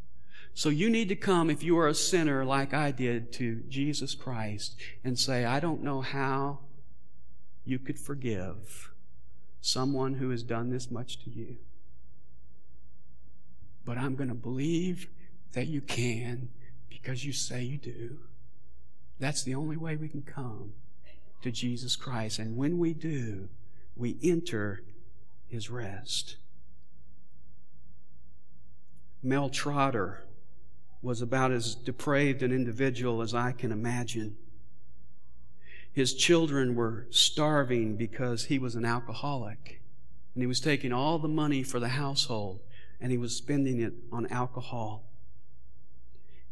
So 0.58 0.70
you 0.70 0.90
need 0.90 1.08
to 1.10 1.14
come, 1.14 1.50
if 1.50 1.62
you 1.62 1.78
are 1.78 1.86
a 1.86 1.94
sinner 1.94 2.44
like 2.44 2.74
I 2.74 2.90
did, 2.90 3.32
to 3.34 3.62
Jesus 3.68 4.16
Christ 4.16 4.74
and 5.04 5.16
say, 5.16 5.44
I 5.44 5.60
don't 5.60 5.84
know 5.84 6.00
how 6.00 6.58
you 7.64 7.78
could 7.78 7.96
forgive 7.96 8.90
someone 9.60 10.14
who 10.14 10.30
has 10.30 10.42
done 10.42 10.70
this 10.70 10.90
much 10.90 11.22
to 11.22 11.30
you. 11.30 11.58
But 13.84 13.98
I'm 13.98 14.16
going 14.16 14.30
to 14.30 14.34
believe 14.34 15.06
that 15.52 15.68
you 15.68 15.80
can 15.80 16.48
because 16.88 17.24
you 17.24 17.32
say 17.32 17.62
you 17.62 17.78
do. 17.78 18.18
That's 19.20 19.44
the 19.44 19.54
only 19.54 19.76
way 19.76 19.94
we 19.94 20.08
can 20.08 20.22
come 20.22 20.72
to 21.42 21.52
Jesus 21.52 21.94
Christ. 21.94 22.40
And 22.40 22.56
when 22.56 22.78
we 22.78 22.94
do, 22.94 23.48
we 23.94 24.16
enter 24.24 24.82
his 25.46 25.70
rest. 25.70 26.34
Mel 29.22 29.50
Trotter 29.50 30.24
was 31.00 31.22
about 31.22 31.52
as 31.52 31.74
depraved 31.74 32.42
an 32.42 32.52
individual 32.52 33.22
as 33.22 33.34
I 33.34 33.52
can 33.52 33.72
imagine. 33.72 34.36
His 35.92 36.14
children 36.14 36.74
were 36.74 37.06
starving 37.10 37.96
because 37.96 38.46
he 38.46 38.58
was 38.58 38.74
an 38.74 38.84
alcoholic. 38.84 39.80
And 40.34 40.42
he 40.42 40.46
was 40.46 40.60
taking 40.60 40.92
all 40.92 41.18
the 41.18 41.28
money 41.28 41.62
for 41.62 41.80
the 41.80 41.88
household 41.88 42.60
and 43.00 43.12
he 43.12 43.18
was 43.18 43.36
spending 43.36 43.80
it 43.80 43.94
on 44.12 44.26
alcohol. 44.26 45.04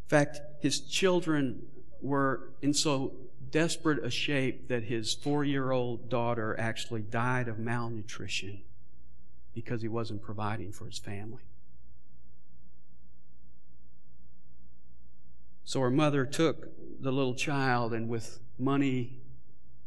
In 0.05 0.09
fact, 0.09 0.39
his 0.61 0.79
children 0.81 1.63
were 2.01 2.51
in 2.61 2.73
so 2.73 3.13
desperate 3.51 4.03
a 4.03 4.09
shape 4.09 4.67
that 4.67 4.83
his 4.83 5.13
four 5.13 5.43
year 5.43 5.71
old 5.71 6.09
daughter 6.09 6.55
actually 6.59 7.01
died 7.01 7.47
of 7.47 7.59
malnutrition 7.59 8.61
because 9.53 9.81
he 9.81 9.87
wasn't 9.87 10.21
providing 10.21 10.71
for 10.71 10.85
his 10.85 10.99
family. 10.99 11.43
So 15.67 15.81
her 15.81 15.91
mother 15.91 16.25
took 16.25 16.69
the 17.01 17.11
little 17.11 17.35
child 17.35 17.93
and 17.93 18.07
with 18.07 18.39
money 18.57 19.19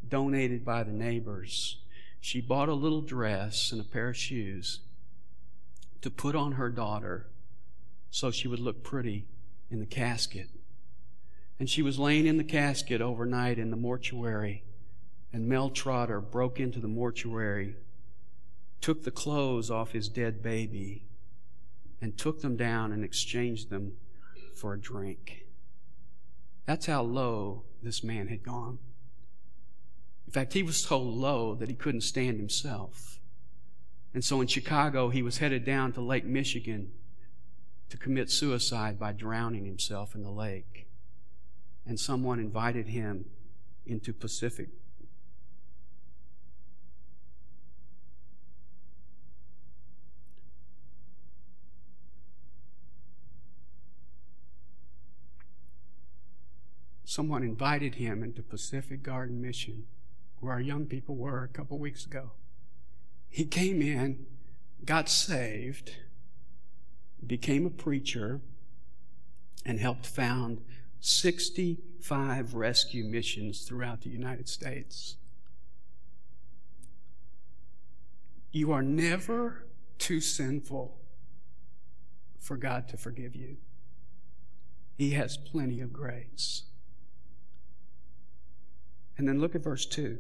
donated 0.07 0.63
by 0.63 0.83
the 0.83 0.93
neighbors, 0.93 1.79
she 2.21 2.43
bought 2.43 2.69
a 2.69 2.75
little 2.75 3.01
dress 3.01 3.73
and 3.73 3.81
a 3.81 3.85
pair 3.85 4.11
of 4.11 4.17
shoes 4.19 4.81
to 6.03 6.11
put 6.11 6.37
on 6.37 6.53
her 6.53 6.69
daughter 6.69 7.29
so 8.11 8.31
she 8.31 8.47
would 8.47 8.61
look 8.61 8.83
pretty 8.83 9.25
in 9.71 9.81
the 9.81 9.87
casket. 9.87 10.51
And 11.59 11.71
she 11.71 11.81
was 11.81 11.99
laying 11.99 12.27
in 12.27 12.37
the 12.37 12.45
casket 12.45 13.01
overnight 13.01 13.59
in 13.59 13.71
the 13.71 13.77
mortuary, 13.79 14.65
and 15.33 15.49
Mel 15.49 15.71
Trotter 15.71 16.21
broke 16.21 16.61
into 16.61 16.79
the 16.79 16.89
mortuary, 16.89 17.75
took 18.83 19.05
the 19.05 19.11
clothes 19.11 19.71
off 19.71 19.93
his 19.93 20.11
dead 20.11 20.43
baby, 20.43 21.07
and 22.03 22.19
took 22.19 22.43
them 22.43 22.59
down 22.59 22.93
and 22.93 23.03
exchanged 23.03 23.71
them 23.71 23.95
for 24.55 24.75
a 24.75 24.79
drink. 24.79 25.40
That's 26.67 26.87
how 26.87 27.03
low 27.03 27.65
this 27.83 28.05
man 28.05 28.29
had 28.29 28.43
gone. 28.43 28.79
In 30.27 30.33
fact, 30.33 30.53
he 30.53 30.63
was 30.63 30.83
so 30.83 31.01
low 31.01 31.55
that 31.57 31.69
he 31.69 31.75
couldn't 31.75 32.03
stand 32.03 32.37
himself. 32.37 33.19
And 34.15 34.25
so 34.25 34.41
in 34.41 34.47
Chicago, 34.47 35.09
he 35.09 35.23
was 35.23 35.39
headed 35.39 35.65
down 35.65 35.93
to 35.93 36.01
Lake 36.01 36.25
Michigan 36.25 36.93
to 37.89 37.97
commit 37.97 38.31
suicide 38.31 38.99
by 38.99 39.13
drowning 39.13 39.65
himself 39.65 40.15
in 40.15 40.23
the 40.23 40.31
lake. 40.31 40.87
And 41.87 41.99
someone 41.99 42.39
invited 42.39 42.89
him 42.89 43.25
into 43.87 44.13
Pacific. 44.13 44.69
Someone 57.11 57.43
invited 57.43 57.97
him 57.97 58.23
into 58.23 58.41
Pacific 58.41 59.03
Garden 59.03 59.43
Mission, 59.43 59.87
where 60.39 60.53
our 60.53 60.61
young 60.61 60.87
people 60.87 61.17
were 61.17 61.43
a 61.43 61.49
couple 61.49 61.77
weeks 61.77 62.07
ago. 62.07 62.31
He 63.29 63.47
came 63.47 63.83
in, 63.83 64.27
got 64.85 65.09
saved, 65.09 65.97
became 67.27 67.67
a 67.67 67.71
preacher, 67.71 68.41
and 69.67 69.81
helped 69.81 70.07
found 70.07 70.61
65 71.01 72.55
rescue 72.55 73.03
missions 73.03 73.63
throughout 73.63 74.03
the 74.03 74.11
United 74.11 74.49
States. 74.49 75.17
You 78.53 78.71
are 78.71 78.83
never 78.83 79.67
too 79.99 80.21
sinful 80.21 80.97
for 82.39 82.57
God 82.57 82.87
to 82.87 82.97
forgive 82.97 83.35
you. 83.35 83.57
He 84.97 85.11
has 85.15 85.37
plenty 85.37 85.81
of 85.81 85.93
grace. 85.93 86.67
And 89.21 89.29
then 89.29 89.39
look 89.39 89.55
at 89.55 89.61
verse 89.61 89.85
2. 89.85 90.17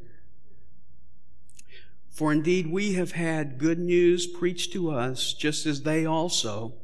For 2.10 2.30
indeed 2.32 2.66
we 2.66 2.92
have 2.92 3.12
had 3.12 3.56
good 3.56 3.78
news 3.78 4.26
preached 4.26 4.74
to 4.74 4.90
us, 4.90 5.32
just 5.32 5.64
as 5.64 5.84
they 5.84 6.04
also. 6.04 6.74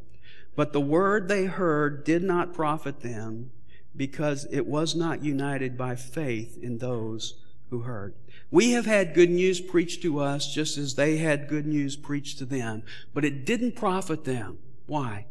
But 0.54 0.72
the 0.72 0.80
word 0.80 1.28
they 1.28 1.44
heard 1.44 2.04
did 2.04 2.22
not 2.22 2.54
profit 2.54 3.00
them, 3.00 3.50
because 3.94 4.46
it 4.50 4.66
was 4.66 4.96
not 4.96 5.22
united 5.22 5.76
by 5.76 5.94
faith 5.94 6.56
in 6.62 6.78
those 6.78 7.34
who 7.68 7.80
heard. 7.80 8.14
We 8.50 8.70
have 8.70 8.86
had 8.86 9.12
good 9.12 9.30
news 9.30 9.60
preached 9.60 10.00
to 10.00 10.18
us, 10.20 10.50
just 10.54 10.78
as 10.78 10.94
they 10.94 11.18
had 11.18 11.48
good 11.48 11.66
news 11.66 11.96
preached 11.96 12.38
to 12.38 12.46
them. 12.46 12.82
But 13.12 13.26
it 13.26 13.44
didn't 13.44 13.76
profit 13.76 14.24
them. 14.24 14.56
Why? 14.86 15.26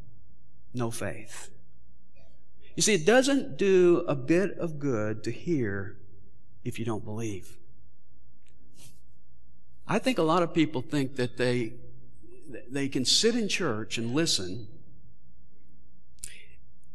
No 0.72 0.92
faith. 0.92 1.50
You 2.76 2.84
see, 2.84 2.94
it 2.94 3.08
doesn't 3.08 3.58
do 3.58 4.06
a 4.08 4.14
bit 4.14 4.56
of 4.60 4.78
good 4.78 5.24
to 5.24 5.32
hear 5.32 5.98
if 6.66 6.80
you 6.80 6.84
don't 6.84 7.06
believe. 7.06 7.58
I 9.88 10.00
think 10.00 10.18
a 10.18 10.24
lot 10.24 10.42
of 10.42 10.54
people 10.54 10.82
think 10.82 11.16
that 11.16 11.38
they, 11.38 11.74
they 12.70 12.90
can 12.90 13.06
sit 13.06 13.36
in 13.36 13.48
church 13.48 14.00
and 14.00 14.14
listen 14.14 14.68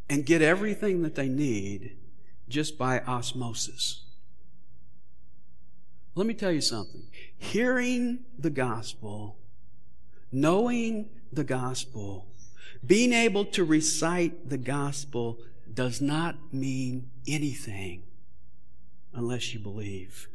and 0.08 0.26
get 0.26 0.42
everything 0.42 1.02
that 1.02 1.14
they 1.14 1.28
need 1.28 1.96
just 2.48 2.76
by 2.76 2.98
osmosis. 3.00 4.02
Let 6.16 6.26
me 6.26 6.34
tell 6.34 6.50
you 6.50 6.60
something. 6.60 7.04
Hearing 7.38 8.24
the 8.36 8.50
gospel, 8.50 9.38
knowing 10.32 11.10
the 11.32 11.44
gospel, 11.44 12.26
being 12.84 13.12
able 13.12 13.44
to 13.44 13.62
recite 13.62 14.48
the 14.48 14.58
gospel 14.58 15.38
does 15.72 16.00
not 16.00 16.52
mean 16.52 17.08
anything 17.28 18.02
unless 19.14 19.52
you 19.52 19.60
believe. 19.60 20.28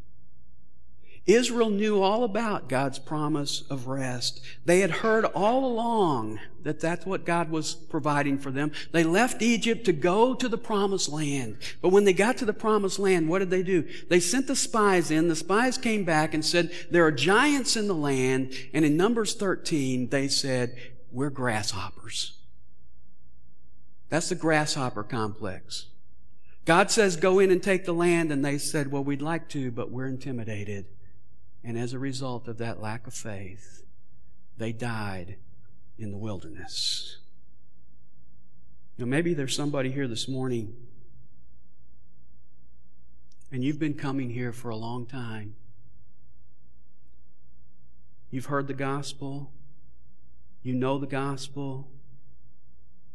Israel 1.25 1.71
knew 1.71 2.03
all 2.03 2.23
about 2.23 2.69
God's 2.69 2.99
promise 2.99 3.63
of 3.69 3.87
rest. 3.87 4.41
They 4.63 4.81
had 4.81 4.91
heard 4.91 5.25
all 5.25 5.65
along 5.65 6.39
that 6.61 6.79
that's 6.79 7.03
what 7.05 7.25
God 7.25 7.49
was 7.49 7.73
providing 7.73 8.37
for 8.37 8.51
them. 8.51 8.71
They 8.91 9.03
left 9.03 9.41
Egypt 9.41 9.85
to 9.85 9.93
go 9.93 10.35
to 10.35 10.47
the 10.47 10.57
promised 10.57 11.09
land. 11.09 11.57
But 11.81 11.89
when 11.89 12.03
they 12.03 12.13
got 12.13 12.37
to 12.37 12.45
the 12.45 12.53
promised 12.53 12.99
land, 12.99 13.27
what 13.27 13.39
did 13.39 13.49
they 13.49 13.63
do? 13.63 13.87
They 14.07 14.19
sent 14.19 14.45
the 14.45 14.55
spies 14.55 15.09
in. 15.09 15.27
The 15.27 15.35
spies 15.35 15.79
came 15.79 16.03
back 16.03 16.35
and 16.35 16.45
said, 16.45 16.71
there 16.91 17.05
are 17.05 17.11
giants 17.11 17.75
in 17.75 17.87
the 17.87 17.95
land. 17.95 18.53
And 18.71 18.85
in 18.85 18.95
Numbers 18.95 19.33
13, 19.33 20.09
they 20.09 20.27
said, 20.27 20.77
we're 21.11 21.31
grasshoppers. 21.31 22.33
That's 24.09 24.29
the 24.29 24.35
grasshopper 24.35 25.03
complex. 25.03 25.87
God 26.65 26.89
says, 26.89 27.15
go 27.15 27.39
in 27.39 27.51
and 27.51 27.61
take 27.61 27.85
the 27.85 27.93
land. 27.93 28.31
And 28.31 28.43
they 28.43 28.57
said, 28.57 28.91
well, 28.91 29.03
we'd 29.03 29.21
like 29.21 29.47
to, 29.49 29.71
but 29.71 29.91
we're 29.91 30.07
intimidated. 30.07 30.87
And 31.63 31.77
as 31.77 31.93
a 31.93 31.99
result 31.99 32.47
of 32.47 32.57
that 32.57 32.81
lack 32.81 33.07
of 33.07 33.13
faith, 33.13 33.83
they 34.57 34.71
died 34.71 35.37
in 35.97 36.11
the 36.11 36.17
wilderness. 36.17 37.17
Now, 38.97 39.05
maybe 39.05 39.33
there's 39.33 39.55
somebody 39.55 39.91
here 39.91 40.07
this 40.07 40.27
morning 40.27 40.75
and 43.51 43.63
you've 43.63 43.79
been 43.79 43.93
coming 43.93 44.31
here 44.31 44.51
for 44.51 44.69
a 44.69 44.75
long 44.75 45.05
time. 45.05 45.55
You've 48.29 48.47
heard 48.47 48.67
the 48.67 48.73
gospel. 48.73 49.51
You 50.61 50.73
know 50.73 50.97
the 50.97 51.07
gospel. 51.07 51.87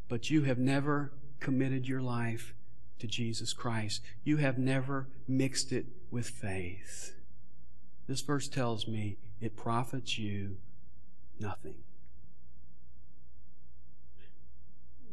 But 0.09 0.31
you 0.31 0.45
have 0.45 0.59
never 0.59 1.13
committed 1.41 1.87
your 1.89 2.01
life 2.01 2.55
to 3.01 3.07
Jesus 3.07 3.53
Christ. 3.53 4.03
You 4.25 4.39
have 4.39 4.59
never 4.59 5.09
mixed 5.27 5.73
it 5.73 5.87
with 6.11 6.29
faith. 6.29 7.15
This 8.07 8.21
verse 8.21 8.49
tells 8.49 8.89
me 8.89 9.19
it 9.41 9.57
profits 9.57 10.19
you 10.19 10.57
nothing. 11.39 11.77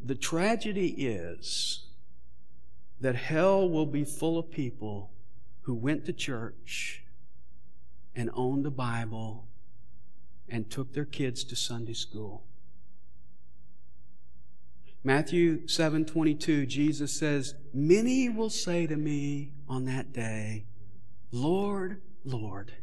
The 0.04 0.15
tragedy 0.15 0.88
is 0.97 1.86
that 3.00 3.15
hell 3.15 3.69
will 3.69 3.86
be 3.86 4.04
full 4.04 4.38
of 4.38 4.52
people 4.52 5.12
who 5.62 5.76
went 5.76 6.06
to 6.06 6.13
church 6.13 7.04
and 8.15 8.30
owned 8.34 8.65
a 8.65 8.71
Bible 8.71 9.47
and 10.50 10.69
took 10.69 10.93
their 10.93 11.06
kids 11.06 11.43
to 11.43 11.56
Sunday 11.56 11.93
school. 11.93 12.46
Matthew 15.03 15.67
7:22 15.67 16.65
Jesus 16.65 17.13
says, 17.13 17.55
"Many 17.73 18.29
will 18.29 18.49
say 18.49 18.88
to 18.88 18.97
me 18.97 19.53
on 19.67 19.86
that 19.86 20.12
day, 20.12 20.65
Lord, 21.31 22.01
Lord, 22.23 22.73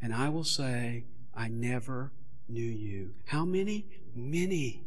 and 0.00 0.12
I 0.12 0.28
will 0.28 0.44
say, 0.44 1.04
I 1.34 1.48
never 1.48 2.12
knew 2.48 2.62
you." 2.62 3.14
How 3.26 3.44
many? 3.44 3.86
Many. 4.14 4.84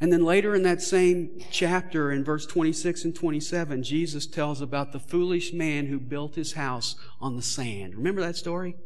And 0.00 0.12
then 0.12 0.24
later 0.24 0.54
in 0.54 0.64
that 0.64 0.82
same 0.82 1.40
chapter, 1.50 2.12
in 2.12 2.24
verse 2.24 2.44
26 2.44 3.04
and 3.04 3.14
27, 3.14 3.82
Jesus 3.82 4.26
tells 4.26 4.60
about 4.60 4.92
the 4.92 4.98
foolish 4.98 5.54
man 5.54 5.86
who 5.86 5.98
built 5.98 6.34
his 6.34 6.52
house 6.52 6.96
on 7.20 7.36
the 7.36 7.42
sand. 7.42 7.94
Remember 7.94 8.20
that 8.20 8.36
story? 8.36 8.76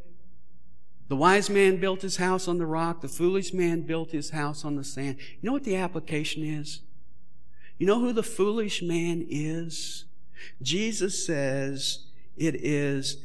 The 1.09 1.17
wise 1.17 1.49
man 1.49 1.81
built 1.81 2.03
his 2.03 2.19
house 2.19 2.47
on 2.49 2.59
the 2.59 2.67
rock. 2.67 3.01
The 3.01 3.09
foolish 3.09 3.53
man 3.53 3.83
built 3.83 4.11
his 4.11 4.31
house 4.31 4.65
on 4.65 4.77
the 4.77 4.85
sand. 4.85 5.17
You 5.41 5.47
know 5.47 5.53
what 5.53 5.65
the 5.65 5.77
application 5.77 6.45
is? 6.45 6.81
You 7.79 7.87
know 7.87 8.01
who 8.01 8.13
the 8.13 8.23
foolish 8.23 8.83
man 8.83 9.27
is? 9.29 10.05
Jesus 10.61 11.25
says 11.25 12.07
it 12.37 12.57
is 12.57 13.23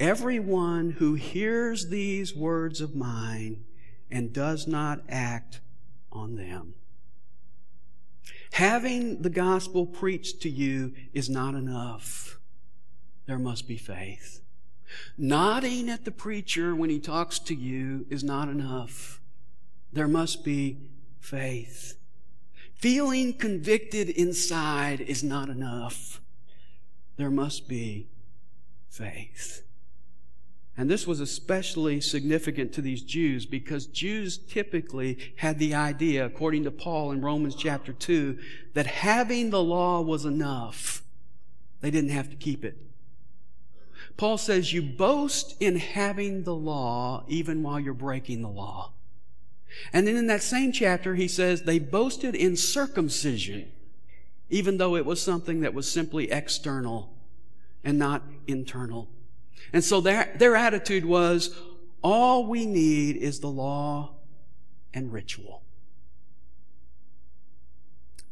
everyone 0.00 0.92
who 0.92 1.14
hears 1.14 1.88
these 1.88 2.34
words 2.34 2.80
of 2.80 2.94
mine 2.94 3.64
and 4.10 4.32
does 4.32 4.66
not 4.66 5.02
act 5.08 5.60
on 6.10 6.36
them. 6.36 6.74
Having 8.52 9.22
the 9.22 9.30
gospel 9.30 9.84
preached 9.84 10.40
to 10.42 10.48
you 10.48 10.94
is 11.12 11.28
not 11.28 11.54
enough. 11.54 12.38
There 13.26 13.38
must 13.38 13.68
be 13.68 13.76
faith. 13.76 14.40
Nodding 15.16 15.88
at 15.88 16.04
the 16.04 16.10
preacher 16.10 16.74
when 16.74 16.90
he 16.90 16.98
talks 16.98 17.38
to 17.40 17.54
you 17.54 18.06
is 18.10 18.22
not 18.22 18.48
enough. 18.48 19.20
There 19.92 20.08
must 20.08 20.44
be 20.44 20.78
faith. 21.20 21.96
Feeling 22.74 23.32
convicted 23.34 24.10
inside 24.10 25.00
is 25.00 25.24
not 25.24 25.48
enough. 25.48 26.20
There 27.16 27.30
must 27.30 27.68
be 27.68 28.08
faith. 28.88 29.62
And 30.76 30.90
this 30.90 31.06
was 31.06 31.20
especially 31.20 32.02
significant 32.02 32.74
to 32.74 32.82
these 32.82 33.02
Jews 33.02 33.46
because 33.46 33.86
Jews 33.86 34.36
typically 34.36 35.32
had 35.36 35.58
the 35.58 35.74
idea, 35.74 36.26
according 36.26 36.64
to 36.64 36.70
Paul 36.70 37.12
in 37.12 37.22
Romans 37.22 37.54
chapter 37.54 37.94
2, 37.94 38.38
that 38.74 38.86
having 38.86 39.48
the 39.48 39.62
law 39.62 40.02
was 40.02 40.26
enough. 40.26 41.02
They 41.80 41.90
didn't 41.90 42.10
have 42.10 42.28
to 42.28 42.36
keep 42.36 42.62
it. 42.62 42.76
Paul 44.16 44.38
says 44.38 44.72
you 44.72 44.82
boast 44.82 45.56
in 45.60 45.76
having 45.76 46.44
the 46.44 46.54
law 46.54 47.24
even 47.28 47.62
while 47.62 47.78
you're 47.78 47.94
breaking 47.94 48.42
the 48.42 48.48
law. 48.48 48.92
And 49.92 50.06
then 50.06 50.16
in 50.16 50.26
that 50.28 50.42
same 50.42 50.72
chapter, 50.72 51.14
he 51.14 51.28
says 51.28 51.62
they 51.62 51.78
boasted 51.78 52.34
in 52.34 52.56
circumcision, 52.56 53.70
even 54.48 54.78
though 54.78 54.96
it 54.96 55.04
was 55.04 55.20
something 55.20 55.60
that 55.60 55.74
was 55.74 55.90
simply 55.90 56.30
external 56.30 57.12
and 57.84 57.98
not 57.98 58.22
internal. 58.46 59.08
And 59.72 59.84
so 59.84 60.00
their, 60.00 60.34
their 60.38 60.56
attitude 60.56 61.04
was, 61.04 61.54
all 62.02 62.46
we 62.46 62.64
need 62.64 63.16
is 63.16 63.40
the 63.40 63.48
law 63.48 64.14
and 64.94 65.12
ritual. 65.12 65.62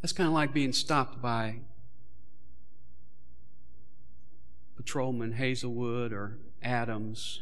That's 0.01 0.13
kind 0.13 0.29
of 0.29 0.35
like 0.35 0.55
being 0.55 0.73
stopped 0.73 1.21
by 1.21 1.61
Patrolman 4.85 5.33
Hazelwood 5.33 6.13
or 6.13 6.37
Adams 6.63 7.41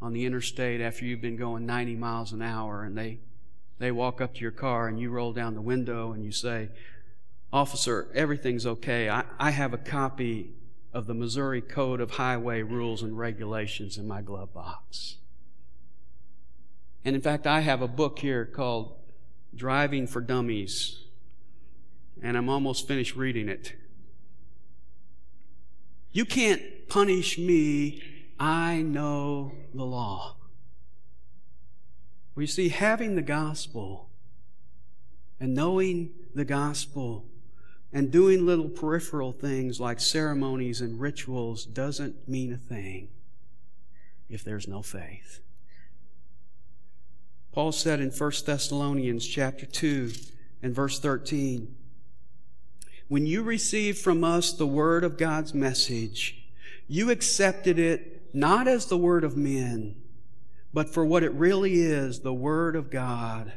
on 0.00 0.14
the 0.14 0.24
interstate 0.24 0.80
after 0.80 1.04
you've 1.04 1.20
been 1.20 1.36
going 1.36 1.66
90 1.66 1.94
miles 1.96 2.32
an 2.32 2.40
hour 2.40 2.84
and 2.84 2.96
they, 2.96 3.18
they 3.78 3.92
walk 3.92 4.22
up 4.22 4.34
to 4.34 4.40
your 4.40 4.50
car 4.50 4.88
and 4.88 4.98
you 4.98 5.10
roll 5.10 5.32
down 5.32 5.54
the 5.54 5.60
window 5.60 6.12
and 6.12 6.24
you 6.24 6.32
say, 6.32 6.70
Officer, 7.52 8.08
everything's 8.14 8.66
okay. 8.66 9.10
I, 9.10 9.24
I 9.38 9.50
have 9.50 9.74
a 9.74 9.78
copy 9.78 10.52
of 10.94 11.06
the 11.06 11.14
Missouri 11.14 11.60
Code 11.60 12.00
of 12.00 12.12
Highway 12.12 12.62
Rules 12.62 13.02
and 13.02 13.18
Regulations 13.18 13.98
in 13.98 14.08
my 14.08 14.22
glove 14.22 14.54
box. 14.54 15.16
And 17.04 17.14
in 17.14 17.20
fact, 17.20 17.46
I 17.46 17.60
have 17.60 17.82
a 17.82 17.88
book 17.88 18.20
here 18.20 18.46
called 18.46 18.96
Driving 19.54 20.06
for 20.06 20.22
Dummies, 20.22 21.04
and 22.22 22.38
I'm 22.38 22.48
almost 22.48 22.88
finished 22.88 23.16
reading 23.16 23.50
it. 23.50 23.74
You 26.14 26.24
can't 26.24 26.62
punish 26.88 27.38
me. 27.38 28.00
I 28.38 28.82
know 28.82 29.52
the 29.74 29.84
law. 29.84 30.36
We 32.36 32.46
see 32.46 32.68
having 32.68 33.16
the 33.16 33.22
gospel 33.22 34.10
and 35.40 35.54
knowing 35.54 36.12
the 36.32 36.44
gospel 36.44 37.26
and 37.92 38.12
doing 38.12 38.46
little 38.46 38.68
peripheral 38.68 39.32
things 39.32 39.80
like 39.80 39.98
ceremonies 39.98 40.80
and 40.80 41.00
rituals 41.00 41.66
doesn't 41.66 42.28
mean 42.28 42.52
a 42.52 42.58
thing 42.58 43.08
if 44.28 44.44
there's 44.44 44.68
no 44.68 44.82
faith. 44.82 45.40
Paul 47.50 47.72
said 47.72 48.00
in 48.00 48.10
1 48.10 48.32
Thessalonians 48.46 49.26
chapter 49.26 49.66
2 49.66 50.12
and 50.62 50.72
verse 50.72 51.00
13, 51.00 51.74
when 53.14 53.26
you 53.26 53.44
received 53.44 53.98
from 53.98 54.24
us 54.24 54.52
the 54.52 54.66
word 54.66 55.04
of 55.04 55.16
God's 55.16 55.54
message, 55.54 56.48
you 56.88 57.12
accepted 57.12 57.78
it 57.78 58.34
not 58.34 58.66
as 58.66 58.86
the 58.86 58.98
word 58.98 59.22
of 59.22 59.36
men, 59.36 59.94
but 60.72 60.92
for 60.92 61.06
what 61.06 61.22
it 61.22 61.30
really 61.34 61.74
is, 61.74 62.22
the 62.22 62.34
word 62.34 62.74
of 62.74 62.90
God, 62.90 63.52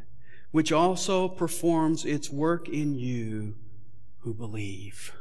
which 0.51 0.71
also 0.71 1.27
performs 1.27 2.05
its 2.05 2.29
work 2.29 2.69
in 2.69 2.99
you 2.99 3.55
who 4.19 4.31
believe. 4.31 5.11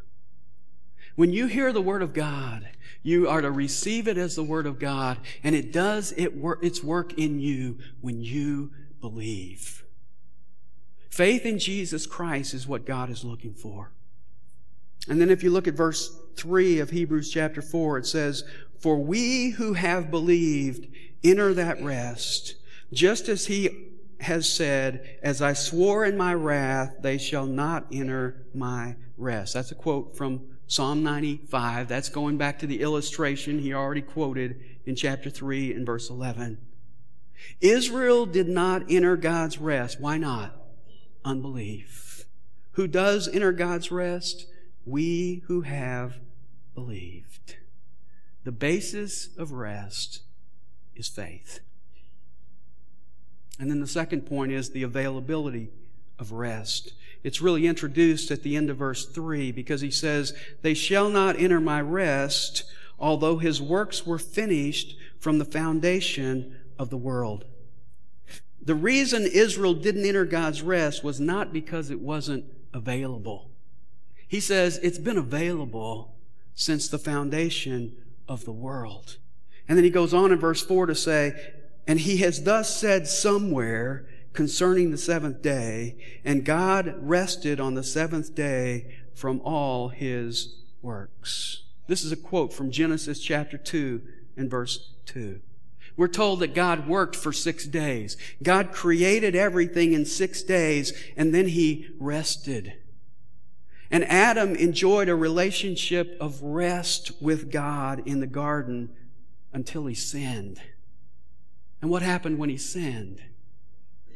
When 1.14 1.32
you 1.32 1.46
hear 1.46 1.72
the 1.72 1.80
Word 1.80 2.02
of 2.02 2.12
God, 2.12 2.68
you 3.02 3.30
are 3.30 3.40
to 3.40 3.50
receive 3.50 4.06
it 4.06 4.18
as 4.18 4.36
the 4.36 4.44
Word 4.44 4.66
of 4.66 4.78
God, 4.78 5.16
and 5.42 5.54
it 5.54 5.72
does 5.72 6.12
its 6.12 6.84
work 6.84 7.14
in 7.14 7.40
you 7.40 7.78
when 8.02 8.20
you 8.20 8.70
believe. 9.00 9.82
Faith 11.08 11.46
in 11.46 11.58
Jesus 11.58 12.04
Christ 12.04 12.52
is 12.52 12.68
what 12.68 12.84
God 12.84 13.08
is 13.08 13.24
looking 13.24 13.54
for. 13.54 13.92
And 15.08 15.20
then 15.20 15.30
if 15.30 15.42
you 15.42 15.50
look 15.50 15.68
at 15.68 15.74
verse 15.74 16.16
3 16.36 16.80
of 16.80 16.90
Hebrews 16.90 17.30
chapter 17.30 17.62
4, 17.62 17.98
it 17.98 18.06
says, 18.06 18.44
For 18.78 18.96
we 18.96 19.50
who 19.50 19.74
have 19.74 20.10
believed 20.10 20.88
enter 21.22 21.54
that 21.54 21.82
rest, 21.82 22.56
just 22.92 23.28
as 23.28 23.46
he 23.46 23.88
has 24.20 24.52
said, 24.52 25.18
As 25.22 25.42
I 25.42 25.52
swore 25.52 26.04
in 26.04 26.16
my 26.16 26.34
wrath, 26.34 26.96
they 27.00 27.18
shall 27.18 27.46
not 27.46 27.86
enter 27.92 28.46
my 28.54 28.96
rest. 29.16 29.54
That's 29.54 29.70
a 29.70 29.76
quote 29.76 30.16
from 30.16 30.42
Psalm 30.66 31.02
95. 31.02 31.88
That's 31.88 32.08
going 32.08 32.36
back 32.36 32.58
to 32.60 32.66
the 32.66 32.80
illustration 32.80 33.58
he 33.58 33.72
already 33.72 34.02
quoted 34.02 34.60
in 34.84 34.96
chapter 34.96 35.30
3 35.30 35.72
and 35.72 35.86
verse 35.86 36.10
11. 36.10 36.58
Israel 37.60 38.26
did 38.26 38.48
not 38.48 38.90
enter 38.90 39.16
God's 39.16 39.58
rest. 39.58 40.00
Why 40.00 40.18
not? 40.18 40.56
Unbelief. 41.24 42.24
Who 42.72 42.86
does 42.86 43.28
enter 43.28 43.52
God's 43.52 43.90
rest? 43.90 44.46
We 44.86 45.42
who 45.46 45.62
have 45.62 46.20
believed. 46.74 47.56
The 48.44 48.52
basis 48.52 49.28
of 49.36 49.50
rest 49.52 50.22
is 50.94 51.08
faith. 51.08 51.60
And 53.58 53.70
then 53.70 53.80
the 53.80 53.86
second 53.86 54.22
point 54.22 54.52
is 54.52 54.70
the 54.70 54.84
availability 54.84 55.70
of 56.18 56.32
rest. 56.32 56.92
It's 57.24 57.40
really 57.42 57.66
introduced 57.66 58.30
at 58.30 58.42
the 58.42 58.56
end 58.56 58.70
of 58.70 58.76
verse 58.76 59.04
3 59.04 59.50
because 59.50 59.80
he 59.80 59.90
says, 59.90 60.32
They 60.62 60.74
shall 60.74 61.08
not 61.08 61.38
enter 61.40 61.60
my 61.60 61.80
rest, 61.80 62.64
although 62.98 63.38
his 63.38 63.60
works 63.60 64.06
were 64.06 64.18
finished 64.18 64.96
from 65.18 65.38
the 65.38 65.44
foundation 65.44 66.56
of 66.78 66.90
the 66.90 66.96
world. 66.96 67.44
The 68.62 68.74
reason 68.74 69.26
Israel 69.26 69.74
didn't 69.74 70.06
enter 70.06 70.24
God's 70.24 70.62
rest 70.62 71.02
was 71.02 71.18
not 71.18 71.52
because 71.52 71.90
it 71.90 72.00
wasn't 72.00 72.44
available. 72.72 73.50
He 74.28 74.40
says 74.40 74.78
it's 74.82 74.98
been 74.98 75.18
available 75.18 76.14
since 76.54 76.88
the 76.88 76.98
foundation 76.98 77.96
of 78.28 78.44
the 78.44 78.52
world. 78.52 79.18
And 79.68 79.76
then 79.76 79.84
he 79.84 79.90
goes 79.90 80.14
on 80.14 80.32
in 80.32 80.38
verse 80.38 80.62
4 80.62 80.86
to 80.86 80.94
say, 80.94 81.52
and 81.86 82.00
he 82.00 82.18
has 82.18 82.42
thus 82.42 82.74
said 82.74 83.06
somewhere 83.06 84.06
concerning 84.32 84.90
the 84.90 84.98
seventh 84.98 85.40
day, 85.42 85.96
and 86.24 86.44
God 86.44 86.94
rested 86.98 87.60
on 87.60 87.74
the 87.74 87.82
seventh 87.82 88.34
day 88.34 88.94
from 89.14 89.40
all 89.40 89.88
his 89.88 90.56
works. 90.82 91.62
This 91.86 92.04
is 92.04 92.12
a 92.12 92.16
quote 92.16 92.52
from 92.52 92.70
Genesis 92.70 93.20
chapter 93.20 93.56
2 93.56 94.02
and 94.36 94.50
verse 94.50 94.90
2. 95.06 95.40
We're 95.96 96.08
told 96.08 96.40
that 96.40 96.54
God 96.54 96.86
worked 96.86 97.16
for 97.16 97.32
six 97.32 97.64
days. 97.64 98.16
God 98.42 98.72
created 98.72 99.34
everything 99.34 99.94
in 99.94 100.04
six 100.04 100.42
days, 100.42 100.92
and 101.16 101.34
then 101.34 101.48
he 101.48 101.88
rested. 101.98 102.74
And 103.90 104.04
Adam 104.04 104.56
enjoyed 104.56 105.08
a 105.08 105.14
relationship 105.14 106.16
of 106.20 106.42
rest 106.42 107.12
with 107.20 107.50
God 107.50 108.02
in 108.06 108.20
the 108.20 108.26
garden 108.26 108.90
until 109.52 109.86
he 109.86 109.94
sinned. 109.94 110.60
And 111.80 111.90
what 111.90 112.02
happened 112.02 112.38
when 112.38 112.50
he 112.50 112.56
sinned? 112.56 113.22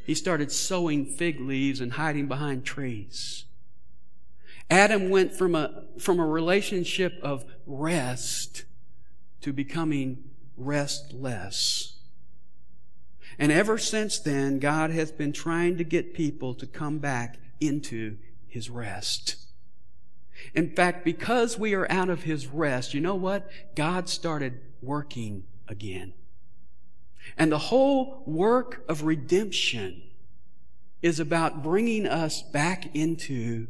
He 0.04 0.14
started 0.14 0.50
sewing 0.50 1.06
fig 1.06 1.40
leaves 1.40 1.80
and 1.80 1.92
hiding 1.92 2.26
behind 2.26 2.64
trees. 2.64 3.44
Adam 4.68 5.11
went 5.11 5.33
from 5.33 5.54
a, 5.54 5.85
from 5.98 6.20
a 6.20 6.26
relationship 6.26 7.18
of 7.22 7.44
rest 7.66 8.64
to 9.40 9.52
becoming 9.52 10.24
restless. 10.56 11.96
And 13.38 13.50
ever 13.50 13.78
since 13.78 14.18
then, 14.18 14.59
God 14.59 14.90
has 14.90 15.11
been 15.11 15.33
trying 15.33 15.78
to 15.78 15.85
get 15.85 16.14
people 16.14 16.54
to 16.54 16.66
come 16.66 16.98
back 16.98 17.38
into 17.61 18.18
His 18.46 18.68
rest. 18.68 19.37
In 20.55 20.70
fact, 20.70 21.05
because 21.05 21.59
we 21.59 21.74
are 21.74 21.90
out 21.90 22.09
of 22.09 22.22
His 22.22 22.46
rest, 22.46 22.94
you 22.94 23.00
know 23.00 23.14
what? 23.14 23.50
God 23.74 24.09
started 24.09 24.61
working 24.83 25.44
again. 25.68 26.12
And 27.37 27.53
the 27.53 27.59
whole 27.59 28.22
work 28.26 28.85
of 28.88 29.03
redemption 29.03 30.03
is 31.03 31.20
about 31.20 31.62
bringing 31.62 32.07
us 32.07 32.42
back 32.42 32.94
into 32.94 33.68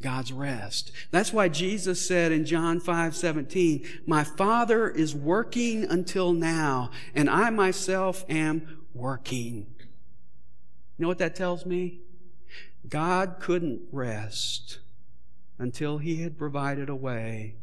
God's 0.00 0.32
rest. 0.32 0.92
That's 1.10 1.32
why 1.32 1.48
Jesus 1.48 2.06
said 2.06 2.30
in 2.30 2.44
John 2.44 2.78
5, 2.78 3.16
17, 3.16 3.84
My 4.06 4.22
Father 4.22 4.88
is 4.88 5.14
working 5.14 5.84
until 5.84 6.32
now, 6.32 6.90
and 7.14 7.28
I 7.28 7.50
myself 7.50 8.24
am 8.28 8.84
working. 8.94 9.66
You 10.96 11.02
know 11.02 11.08
what 11.08 11.18
that 11.18 11.34
tells 11.34 11.66
me? 11.66 12.00
God 12.88 13.36
couldn't 13.40 13.82
rest 13.90 14.78
until 15.58 15.98
He 15.98 16.22
had 16.22 16.38
provided 16.38 16.88
a 16.88 16.94
way 16.94 17.56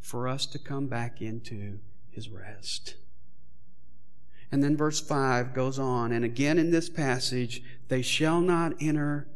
for 0.00 0.28
us 0.28 0.46
to 0.46 0.58
come 0.58 0.86
back 0.86 1.20
into 1.20 1.78
His 2.10 2.28
rest. 2.28 2.96
And 4.52 4.62
then 4.62 4.76
verse 4.76 5.00
5 5.00 5.54
goes 5.54 5.78
on, 5.78 6.12
and 6.12 6.24
again 6.24 6.58
in 6.58 6.70
this 6.70 6.88
passage, 6.88 7.62
they 7.88 8.02
shall 8.02 8.40
not 8.40 8.74
enter 8.80 9.26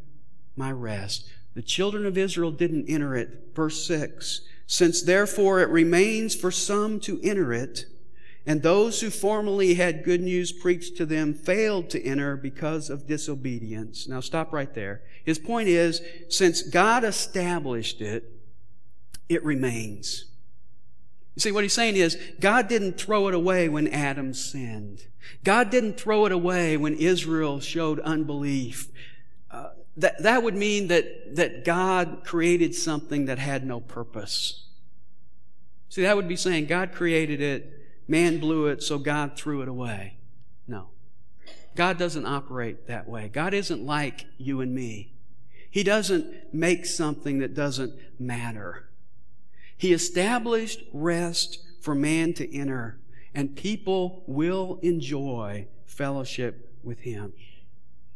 my 0.57 0.71
rest. 0.71 1.29
The 1.55 1.63
children 1.63 2.07
of 2.07 2.17
Israel 2.17 2.53
didn't 2.53 2.89
enter 2.89 3.17
it. 3.17 3.49
Verse 3.55 3.85
6 3.87 4.43
Since 4.67 5.03
therefore 5.03 5.61
it 5.61 5.69
remains 5.69 6.35
for 6.35 6.51
some 6.51 7.01
to 7.01 7.21
enter 7.23 7.53
it, 7.53 7.87
and 8.51 8.63
those 8.65 9.01
who 9.01 9.11
formerly 9.11 9.75
had 9.75 10.03
good 10.03 10.21
news 10.21 10.51
preached 10.51 10.97
to 10.97 11.07
them 11.07 11.35
failed 11.35 11.89
to 11.91 12.05
enter 12.05 12.37
because 12.37 12.91
of 12.91 13.07
disobedience. 13.07 14.09
Now 14.09 14.19
stop 14.19 14.53
right 14.53 14.75
there. 14.75 15.03
His 15.25 15.39
point 15.39 15.69
is, 15.69 16.03
since 16.29 16.61
God 16.61 17.05
established 17.05 18.01
it, 18.01 18.25
it 19.29 19.45
remains. 19.45 20.25
You 21.37 21.41
see, 21.43 21.53
what 21.53 21.63
he's 21.63 21.73
saying 21.75 21.95
is, 21.95 22.19
God 22.41 22.67
didn't 22.67 22.99
throw 22.99 23.29
it 23.29 23.35
away 23.35 23.69
when 23.69 23.87
Adam 23.87 24.35
sinned. 24.35 25.07
God 25.45 25.71
didn't 25.71 25.97
throw 25.97 26.27
it 26.27 26.33
away 26.33 26.77
when 26.77 26.95
Israel 26.95 27.61
showed 27.61 28.01
unbelief. 28.01 28.89
Uh, 29.49 29.69
that, 29.97 30.21
that 30.25 30.43
would 30.43 30.57
mean 30.57 30.89
that, 30.89 31.37
that 31.37 31.65
God 31.65 32.23
created 32.25 32.75
something 32.75 33.27
that 33.27 33.39
had 33.39 33.65
no 33.65 33.79
purpose. 33.79 34.67
See, 35.89 36.03
that 36.03 36.17
would 36.17 36.27
be 36.27 36.35
saying 36.35 36.67
God 36.67 36.91
created 36.91 37.41
it, 37.41 37.77
man 38.09 38.39
blew 38.39 38.67
it, 38.67 38.83
so 38.83 38.99
God 38.99 39.37
threw 39.37 39.63
it 39.63 39.69
away. 39.69 40.19
No. 40.67 40.89
God 41.75 41.99
doesn't 41.99 42.27
operate 42.27 42.87
that 42.87 43.09
way. 43.09 43.29
God 43.29 43.55
isn't 43.55 43.85
like 43.85 44.27
you 44.39 44.61
and 44.61 44.75
me. 44.75 45.13
He 45.71 45.83
doesn't 45.83 46.53
make 46.53 46.85
something 46.85 47.39
that 47.39 47.55
doesn't 47.55 47.95
matter. 48.19 48.89
He 49.77 49.93
established 49.93 50.83
rest 50.93 51.61
for 51.81 51.95
man 51.95 52.35
to 52.35 52.55
enter, 52.57 52.99
and 53.35 53.57
people 53.57 54.25
will 54.27 54.79
enjoy 54.83 55.69
fellowship 55.87 56.77
with 56.83 57.01
him. 57.01 57.33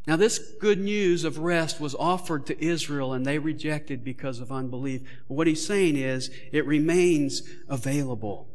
Now, 0.06 0.16
this 0.16 0.38
good 0.60 0.80
news 0.80 1.24
of 1.24 1.38
rest 1.38 1.80
was 1.80 1.94
offered 1.94 2.44
to 2.46 2.62
Israel 2.62 3.14
and 3.14 3.24
they 3.24 3.38
rejected 3.38 4.04
because 4.04 4.38
of 4.38 4.52
unbelief. 4.52 5.02
What 5.28 5.46
he's 5.46 5.66
saying 5.66 5.96
is 5.96 6.30
it 6.52 6.66
remains 6.66 7.42
available. 7.68 8.48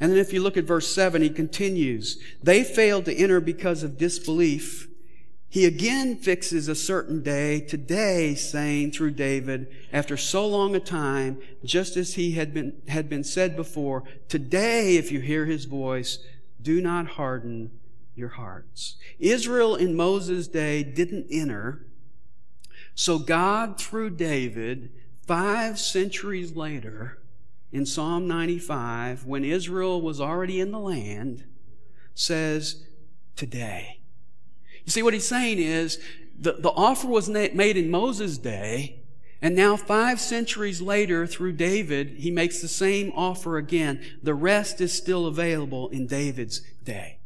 And 0.00 0.12
then 0.12 0.18
if 0.18 0.32
you 0.32 0.42
look 0.42 0.56
at 0.56 0.64
verse 0.64 0.92
7, 0.92 1.22
he 1.22 1.30
continues, 1.30 2.18
they 2.42 2.64
failed 2.64 3.04
to 3.06 3.14
enter 3.14 3.40
because 3.40 3.82
of 3.82 3.98
disbelief. 3.98 4.88
He 5.48 5.66
again 5.66 6.16
fixes 6.16 6.66
a 6.66 6.74
certain 6.74 7.22
day, 7.22 7.60
today, 7.60 8.34
saying 8.34 8.90
through 8.90 9.12
David, 9.12 9.68
after 9.92 10.16
so 10.16 10.44
long 10.48 10.74
a 10.74 10.80
time, 10.80 11.38
just 11.64 11.96
as 11.96 12.14
he 12.14 12.32
had 12.32 12.52
been, 12.52 12.74
had 12.88 13.08
been 13.08 13.22
said 13.22 13.54
before, 13.54 14.02
today, 14.28 14.96
if 14.96 15.12
you 15.12 15.20
hear 15.20 15.46
his 15.46 15.66
voice, 15.66 16.18
do 16.60 16.80
not 16.80 17.06
harden 17.06 17.70
your 18.16 18.30
hearts. 18.30 18.96
Israel 19.20 19.76
in 19.76 19.94
Moses' 19.94 20.48
day 20.48 20.82
didn't 20.82 21.28
enter. 21.30 21.86
So 22.96 23.20
God, 23.20 23.78
through 23.78 24.10
David, 24.10 24.90
five 25.24 25.78
centuries 25.78 26.56
later, 26.56 27.18
in 27.72 27.86
Psalm 27.86 28.28
95, 28.28 29.26
when 29.26 29.44
Israel 29.44 30.00
was 30.00 30.20
already 30.20 30.60
in 30.60 30.70
the 30.70 30.78
land, 30.78 31.44
says, 32.14 32.84
Today. 33.36 34.00
You 34.84 34.92
see, 34.92 35.02
what 35.02 35.14
he's 35.14 35.26
saying 35.26 35.58
is 35.58 35.98
the, 36.38 36.52
the 36.52 36.70
offer 36.70 37.08
was 37.08 37.28
made 37.28 37.76
in 37.76 37.90
Moses' 37.90 38.38
day, 38.38 39.02
and 39.42 39.56
now 39.56 39.76
five 39.76 40.20
centuries 40.20 40.80
later, 40.80 41.26
through 41.26 41.52
David, 41.52 42.10
he 42.18 42.30
makes 42.30 42.60
the 42.60 42.68
same 42.68 43.12
offer 43.14 43.56
again. 43.56 44.00
The 44.22 44.34
rest 44.34 44.80
is 44.80 44.92
still 44.92 45.26
available 45.26 45.88
in 45.88 46.06
David's 46.06 46.60
day. 46.82 47.18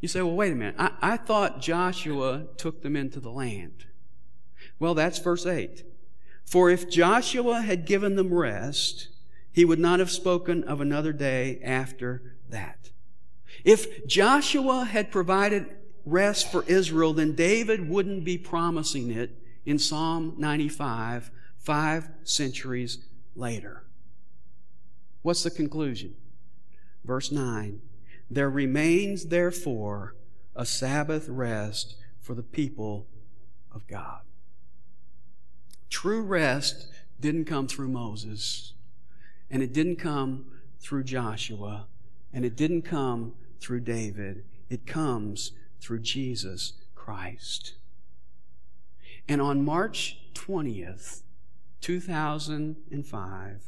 You 0.00 0.08
say, 0.08 0.22
well, 0.22 0.36
wait 0.36 0.52
a 0.52 0.56
minute. 0.56 0.76
I, 0.78 0.92
I 1.02 1.16
thought 1.16 1.60
Joshua 1.60 2.46
took 2.56 2.82
them 2.82 2.94
into 2.94 3.20
the 3.20 3.30
land. 3.30 3.86
Well, 4.78 4.94
that's 4.94 5.18
verse 5.18 5.44
8. 5.44 5.84
For 6.48 6.70
if 6.70 6.88
Joshua 6.88 7.60
had 7.60 7.84
given 7.84 8.16
them 8.16 8.32
rest, 8.32 9.08
he 9.52 9.66
would 9.66 9.78
not 9.78 9.98
have 9.98 10.10
spoken 10.10 10.64
of 10.64 10.80
another 10.80 11.12
day 11.12 11.60
after 11.62 12.36
that. 12.48 12.90
If 13.64 14.06
Joshua 14.06 14.86
had 14.86 15.10
provided 15.10 15.66
rest 16.06 16.50
for 16.50 16.64
Israel, 16.66 17.12
then 17.12 17.34
David 17.34 17.86
wouldn't 17.90 18.24
be 18.24 18.38
promising 18.38 19.10
it 19.10 19.36
in 19.66 19.78
Psalm 19.78 20.36
95, 20.38 21.30
five 21.58 22.08
centuries 22.22 22.96
later. 23.36 23.84
What's 25.20 25.42
the 25.42 25.50
conclusion? 25.50 26.14
Verse 27.04 27.30
9. 27.30 27.82
There 28.30 28.48
remains 28.48 29.26
therefore 29.26 30.14
a 30.56 30.64
Sabbath 30.64 31.28
rest 31.28 31.96
for 32.22 32.34
the 32.34 32.42
people 32.42 33.06
of 33.70 33.86
God. 33.86 34.22
True 35.90 36.22
rest 36.22 36.88
didn't 37.20 37.46
come 37.46 37.66
through 37.66 37.88
Moses, 37.88 38.74
and 39.50 39.62
it 39.62 39.72
didn't 39.72 39.96
come 39.96 40.46
through 40.80 41.04
Joshua, 41.04 41.86
and 42.32 42.44
it 42.44 42.56
didn't 42.56 42.82
come 42.82 43.34
through 43.60 43.80
David. 43.80 44.44
It 44.68 44.86
comes 44.86 45.52
through 45.80 46.00
Jesus 46.00 46.74
Christ. 46.94 47.74
And 49.28 49.40
on 49.40 49.64
March 49.64 50.18
20th, 50.34 51.22
2005, 51.80 53.62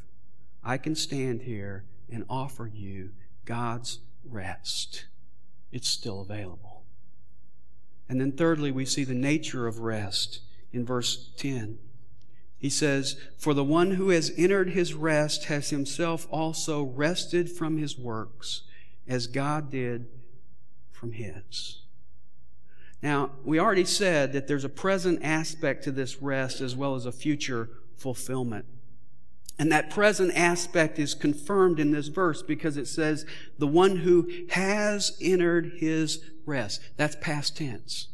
I 0.63 0.77
can 0.77 0.95
stand 0.95 1.43
here 1.43 1.85
and 2.09 2.25
offer 2.29 2.69
you 2.73 3.11
God's 3.45 3.99
rest. 4.23 5.05
It's 5.71 5.87
still 5.87 6.21
available. 6.21 6.83
And 8.09 8.19
then 8.19 8.33
thirdly, 8.33 8.71
we 8.71 8.85
see 8.85 9.03
the 9.03 9.13
nature 9.13 9.67
of 9.67 9.79
rest 9.79 10.41
in 10.73 10.85
verse 10.85 11.31
10. 11.37 11.79
He 12.61 12.69
says, 12.69 13.19
For 13.39 13.55
the 13.55 13.63
one 13.63 13.91
who 13.91 14.09
has 14.09 14.31
entered 14.37 14.69
his 14.69 14.93
rest 14.93 15.45
has 15.45 15.71
himself 15.71 16.27
also 16.29 16.83
rested 16.83 17.49
from 17.49 17.79
his 17.79 17.97
works, 17.97 18.61
as 19.07 19.25
God 19.25 19.71
did 19.71 20.05
from 20.91 21.13
his. 21.13 21.81
Now, 23.01 23.31
we 23.43 23.59
already 23.59 23.83
said 23.83 24.31
that 24.33 24.47
there's 24.47 24.63
a 24.63 24.69
present 24.69 25.21
aspect 25.23 25.83
to 25.85 25.91
this 25.91 26.21
rest 26.21 26.61
as 26.61 26.75
well 26.75 26.93
as 26.93 27.07
a 27.07 27.11
future 27.11 27.67
fulfillment. 27.97 28.65
And 29.57 29.71
that 29.71 29.89
present 29.89 30.31
aspect 30.35 30.99
is 30.99 31.15
confirmed 31.15 31.79
in 31.79 31.91
this 31.91 32.09
verse 32.09 32.43
because 32.43 32.77
it 32.77 32.87
says, 32.87 33.25
the 33.57 33.67
one 33.67 33.97
who 33.97 34.29
has 34.51 35.17
entered 35.19 35.73
his 35.77 36.23
rest. 36.45 36.79
That's 36.95 37.15
past 37.21 37.57
tense. 37.57 38.07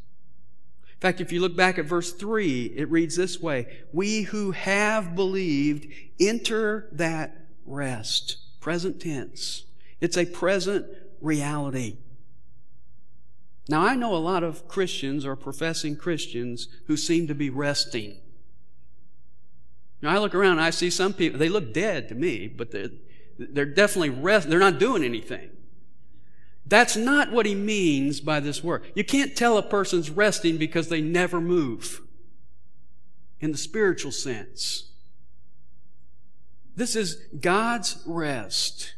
In 0.98 1.02
fact, 1.02 1.22
if 1.22 1.32
you 1.32 1.42
look 1.42 1.56
back 1.56 1.78
at 1.78 1.86
verse 1.86 2.12
3, 2.12 2.74
it 2.76 2.90
reads 2.90 3.16
this 3.16 3.40
way 3.40 3.68
We 3.94 4.24
who 4.24 4.50
have 4.52 5.16
believed 5.16 5.86
enter 6.20 6.90
that 6.92 7.38
rest. 7.68 8.38
Present 8.60 9.00
tense. 9.00 9.66
It's 10.02 10.18
a 10.18 10.26
present 10.26 10.88
reality. 11.22 11.98
Now, 13.70 13.82
I 13.82 13.96
know 13.96 14.16
a 14.16 14.18
lot 14.18 14.44
of 14.44 14.68
Christians 14.68 15.24
or 15.24 15.36
professing 15.36 15.98
Christians 15.98 16.68
who 16.88 16.98
seem 16.98 17.28
to 17.28 17.36
be 17.36 17.52
resting. 17.52 18.18
Now, 20.02 20.10
I 20.10 20.18
look 20.18 20.34
around 20.34 20.54
and 20.54 20.62
I 20.62 20.72
see 20.72 20.90
some 20.90 21.14
people, 21.14 21.38
they 21.38 21.50
look 21.50 21.74
dead 21.74 22.10
to 22.10 22.16
me, 22.16 22.48
but 22.48 22.72
they're, 22.72 22.90
they're 23.38 23.66
definitely 23.66 24.10
rest, 24.10 24.50
they're 24.50 24.58
not 24.58 24.80
doing 24.80 25.04
anything. 25.04 25.50
That's 26.68 26.98
not 26.98 27.32
what 27.32 27.46
he 27.46 27.56
means 27.56 28.20
by 28.20 28.40
this 28.40 28.64
word. 28.64 28.84
You 28.94 29.04
can't 29.04 29.36
tell 29.36 29.58
a 29.58 29.64
person's 29.64 30.10
resting 30.10 30.58
because 30.58 30.90
they 30.90 31.02
never 31.02 31.40
move 31.40 32.02
in 33.40 33.52
the 33.52 33.58
spiritual 33.58 34.12
sense. 34.12 34.90
This 36.76 36.96
is 36.96 37.16
God's 37.40 38.04
rest. 38.06 38.96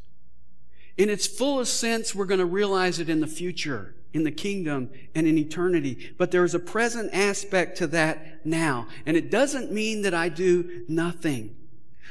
In 0.98 1.10
its 1.10 1.28
fullest 1.28 1.80
sense, 1.80 2.14
we're 2.14 2.26
going 2.26 2.40
to 2.40 2.46
realize 2.46 3.00
it 3.00 3.10
in 3.10 3.20
the 3.20 3.28
future 3.28 3.96
in 4.14 4.24
the 4.24 4.32
kingdom 4.32 4.90
and 5.14 5.28
in 5.28 5.38
eternity. 5.38 6.14
But 6.18 6.32
there 6.32 6.44
is 6.44 6.56
a 6.56 6.60
present 6.60 7.14
aspect 7.14 7.78
to 7.78 7.88
that 7.88 8.46
now. 8.46 8.88
And 9.06 9.16
it 9.16 9.30
doesn't 9.30 9.72
mean 9.72 10.02
that 10.02 10.14
I 10.14 10.30
do 10.30 10.86
nothing. 10.88 11.56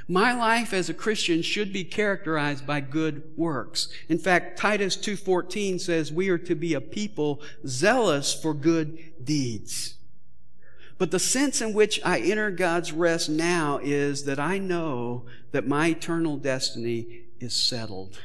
My 0.07 0.33
life 0.33 0.73
as 0.73 0.89
a 0.89 0.95
Christian 0.95 1.43
should 1.43 1.73
be 1.73 1.85
characterized 1.85 2.67
by 2.67 2.81
good 2.81 3.23
works. 3.37 3.89
In 4.09 4.19
fact, 4.19 4.59
Titus 4.59 4.97
2:14 4.97 5.79
says 5.79 6.13
we 6.13 6.29
are 6.29 6.39
to 6.39 6.55
be 6.55 6.75
a 6.75 6.81
people 6.81 7.43
zealous 7.67 8.33
for 8.33 8.55
good 8.55 8.99
deeds. 9.25 9.95
But 10.99 11.13
the 11.13 11.19
sense 11.19 11.61
in 11.61 11.73
which 11.73 12.01
I 12.05 12.19
enter 12.19 12.51
God's 12.51 12.93
rest 12.93 13.29
now 13.29 13.79
is 13.83 14.25
that 14.25 14.41
I 14.41 14.59
know 14.59 15.27
that 15.53 15.67
my 15.67 15.89
eternal 15.89 16.37
destiny 16.37 17.23
is 17.39 17.55
settled. 17.55 18.19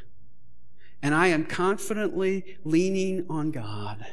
And 1.01 1.13
I 1.13 1.27
am 1.27 1.45
confidently 1.45 2.57
leaning 2.63 3.25
on 3.29 3.51
God. 3.51 4.05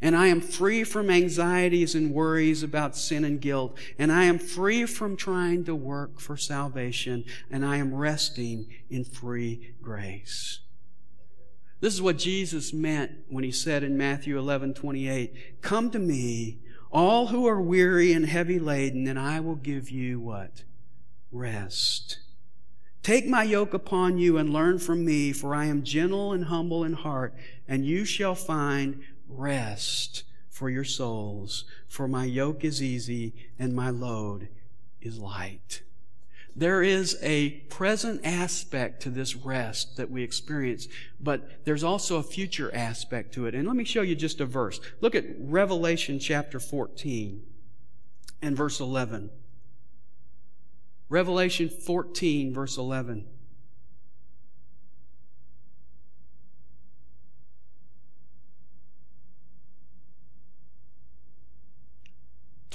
And 0.00 0.16
I 0.16 0.26
am 0.26 0.40
free 0.40 0.84
from 0.84 1.10
anxieties 1.10 1.94
and 1.94 2.12
worries 2.12 2.62
about 2.62 2.96
sin 2.96 3.24
and 3.24 3.40
guilt. 3.40 3.78
And 3.98 4.12
I 4.12 4.24
am 4.24 4.38
free 4.38 4.86
from 4.86 5.16
trying 5.16 5.64
to 5.64 5.74
work 5.74 6.20
for 6.20 6.36
salvation. 6.36 7.24
And 7.50 7.64
I 7.64 7.76
am 7.76 7.94
resting 7.94 8.66
in 8.90 9.04
free 9.04 9.74
grace. 9.80 10.60
This 11.80 11.92
is 11.92 12.02
what 12.02 12.18
Jesus 12.18 12.72
meant 12.72 13.12
when 13.28 13.44
he 13.44 13.52
said 13.52 13.82
in 13.82 13.98
Matthew 13.98 14.38
11, 14.38 14.74
28, 14.74 15.60
Come 15.62 15.90
to 15.90 15.98
me, 15.98 16.58
all 16.90 17.26
who 17.26 17.46
are 17.46 17.60
weary 17.60 18.12
and 18.12 18.24
heavy 18.24 18.58
laden, 18.58 19.06
and 19.06 19.18
I 19.18 19.40
will 19.40 19.56
give 19.56 19.90
you 19.90 20.18
what? 20.18 20.64
Rest. 21.30 22.20
Take 23.02 23.26
my 23.28 23.44
yoke 23.44 23.74
upon 23.74 24.18
you 24.18 24.38
and 24.38 24.52
learn 24.52 24.78
from 24.78 25.04
me, 25.04 25.32
for 25.32 25.54
I 25.54 25.66
am 25.66 25.84
gentle 25.84 26.32
and 26.32 26.46
humble 26.46 26.82
in 26.82 26.94
heart, 26.94 27.34
and 27.68 27.84
you 27.84 28.04
shall 28.04 28.34
find 28.34 29.00
rest 29.28 30.24
for 30.48 30.70
your 30.70 30.84
souls. 30.84 31.64
For 31.86 32.08
my 32.08 32.24
yoke 32.24 32.64
is 32.64 32.82
easy 32.82 33.34
and 33.58 33.74
my 33.74 33.90
load 33.90 34.48
is 35.00 35.18
light. 35.18 35.82
There 36.58 36.82
is 36.82 37.18
a 37.20 37.50
present 37.68 38.22
aspect 38.24 39.02
to 39.02 39.10
this 39.10 39.36
rest 39.36 39.98
that 39.98 40.10
we 40.10 40.22
experience, 40.22 40.88
but 41.20 41.64
there's 41.66 41.84
also 41.84 42.16
a 42.16 42.22
future 42.22 42.74
aspect 42.74 43.34
to 43.34 43.44
it. 43.44 43.54
And 43.54 43.68
let 43.68 43.76
me 43.76 43.84
show 43.84 44.00
you 44.00 44.14
just 44.14 44.40
a 44.40 44.46
verse. 44.46 44.80
Look 45.02 45.14
at 45.14 45.26
Revelation 45.38 46.18
chapter 46.18 46.58
14 46.58 47.42
and 48.40 48.56
verse 48.56 48.80
11. 48.80 49.28
Revelation 51.10 51.68
14, 51.68 52.54
verse 52.54 52.78
11. 52.78 53.26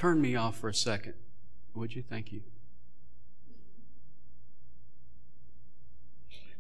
Turn 0.01 0.19
me 0.19 0.35
off 0.35 0.57
for 0.57 0.67
a 0.67 0.73
second. 0.73 1.13
Would 1.75 1.95
you? 1.95 2.01
Thank 2.01 2.31
you. 2.31 2.41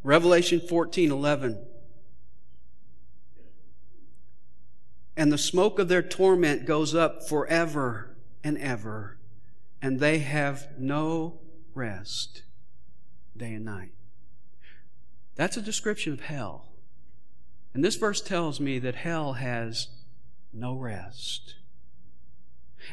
Revelation 0.03 0.59
14 0.59 1.09
11. 1.09 1.65
And 5.17 5.31
the 5.31 5.39
smoke 5.39 5.79
of 5.79 5.87
their 5.87 6.03
torment 6.03 6.65
goes 6.65 6.93
up 6.93 7.27
forever 7.27 8.15
and 8.43 8.59
ever, 8.59 9.17
and 9.81 9.99
they 9.99 10.19
have 10.19 10.67
no 10.77 11.39
rest 11.73 12.43
day 13.35 13.55
and 13.55 13.65
night. 13.65 13.93
That's 15.33 15.57
a 15.57 15.63
description 15.63 16.13
of 16.13 16.21
hell. 16.21 16.73
And 17.73 17.83
this 17.83 17.95
verse 17.95 18.21
tells 18.21 18.59
me 18.59 18.77
that 18.77 18.95
hell 18.95 19.33
has 19.33 19.87
no 20.53 20.75
rest. 20.75 21.55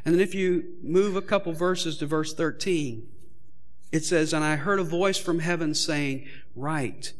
And 0.04 0.14
then 0.14 0.20
if 0.20 0.34
you 0.34 0.64
move 0.82 1.16
a 1.16 1.22
couple 1.22 1.52
verses 1.52 1.98
to 1.98 2.06
verse 2.06 2.34
13, 2.34 3.08
it 3.92 4.04
says, 4.04 4.32
And 4.32 4.44
I 4.44 4.56
heard 4.56 4.80
a 4.80 4.84
voice 4.84 5.18
from 5.18 5.38
heaven 5.38 5.74
saying, 5.74 6.26
Write, 6.54 7.12